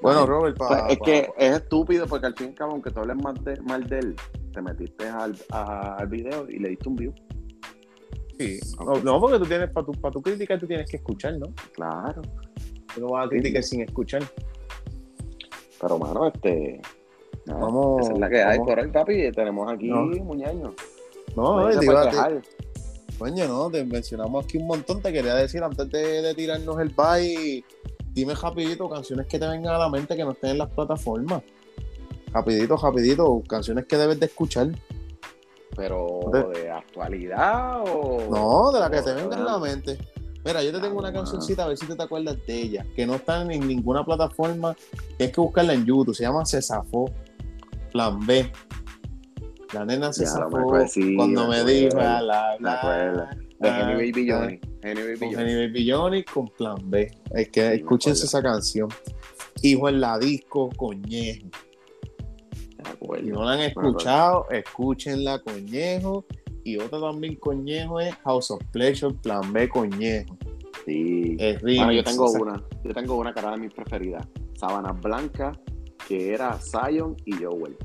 [0.02, 3.02] Bueno, Robert, pues, es que es estúpido porque al fin y al cabo, aunque tú
[3.02, 4.16] hables mal de, mal de él,
[4.54, 7.14] te metiste al, al video y le diste un view.
[8.40, 8.60] Sí.
[9.04, 11.48] No, porque tú tienes, para tu, para tu crítica, tú tienes que escuchar, ¿no?
[11.74, 12.22] Claro.
[12.96, 14.24] Tú no vas a criticar sin escuchar.
[15.82, 16.82] Pero, mano, este.
[17.46, 19.32] vamos, esa es la que hay por ahí, papi.
[19.32, 20.06] Tenemos aquí no.
[20.06, 20.74] muñeño.
[21.36, 21.94] No, no, digo,
[23.18, 25.02] Coño, no, te mencionamos aquí un montón.
[25.02, 27.64] Te quería decir antes de, de tirarnos el bye
[28.14, 31.44] dime rapidito canciones que te vengan a la mente que no estén en las plataformas.
[32.32, 34.68] Rapidito, rapidito, canciones que debes de escuchar.
[35.76, 38.28] Pero de, actualidad o.
[38.30, 39.98] No, de la que te venga a la mente.
[40.46, 43.16] Mira, yo te tengo una cancioncita, a ver si te, acuerdas de ella, que no
[43.16, 44.74] está en ninguna plataforma,
[45.18, 47.12] tienes que buscarla en YouTube, se llama Cesafo,
[47.92, 48.50] Plan B.
[49.74, 50.26] La nena se
[51.16, 54.60] cuando me, dijo la, la, la, de Henry Baby Johnny.
[54.82, 56.24] Henry Baby Johnny.
[56.24, 57.12] con Plan B.
[57.36, 58.90] Es que escúchense esa canción.
[59.62, 61.50] Hijo en la disco, coñejo.
[63.00, 66.26] Si no la han escuchado, escúchenla, coñejo.
[66.64, 70.38] Y otra también, coñejo, es House of Pleasure, Plan B, coñejo.
[70.86, 71.38] Sí.
[71.40, 72.64] Es bueno, yo tengo una.
[72.84, 74.28] Yo tengo una cara de mis preferidas.
[74.56, 75.58] Sabanas Blancas,
[76.08, 77.78] que era Zion y Joel.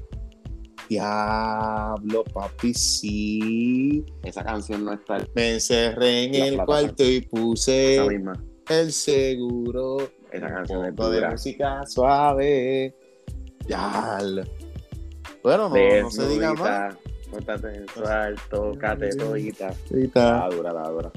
[0.89, 4.05] Diablo, papi, sí.
[4.23, 5.25] Esa canción no está.
[5.35, 8.05] Me encerré en el cuarto y puse
[8.69, 9.99] el seguro.
[10.31, 12.95] Esa canción es de música suave.
[13.67, 14.43] Diablo.
[15.43, 16.97] Bueno, no, no se diga más.
[17.31, 19.75] Póntate en suelto, tócate todita.
[20.15, 21.11] La dura, la dura.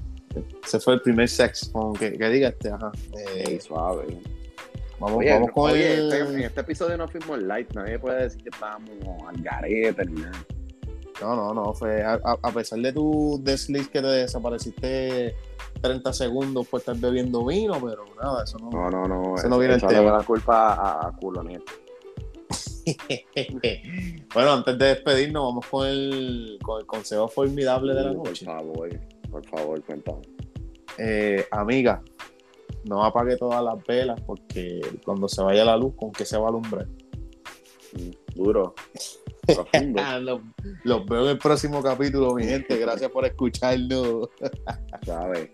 [0.66, 2.92] Ese fue el primer sex que, que diga este, ajá.
[3.18, 4.20] Eh, suave.
[5.00, 5.78] Vamos, vamos con el...
[5.78, 8.90] Este, en este episodio no fuimos light, nadie puede decir que estábamos
[9.28, 10.44] al garete ni nada.
[11.22, 15.36] No, no, no, fue a, a pesar de tu desliz que te desapareciste
[15.82, 18.70] 30 segundos por estar bebiendo vino, pero nada, eso no.
[18.70, 19.36] No, no, no.
[19.36, 20.18] Eso no viene el tema.
[20.18, 21.44] la culpa a, a culo,
[24.34, 28.46] bueno, antes de despedirnos, vamos con el, con el consejo formidable de la noche.
[28.46, 28.90] Por favor,
[29.30, 30.22] por favor, cuéntame.
[30.98, 32.02] Eh, amiga,
[32.86, 36.46] no apague todas las velas porque cuando se vaya la luz, ¿con qué se va
[36.46, 36.88] a alumbrar?
[37.94, 38.74] Mm, duro.
[40.84, 42.78] los, veo en el próximo capítulo, mi gente.
[42.78, 44.30] Gracias por escucharnos.
[45.06, 45.50] Sabes.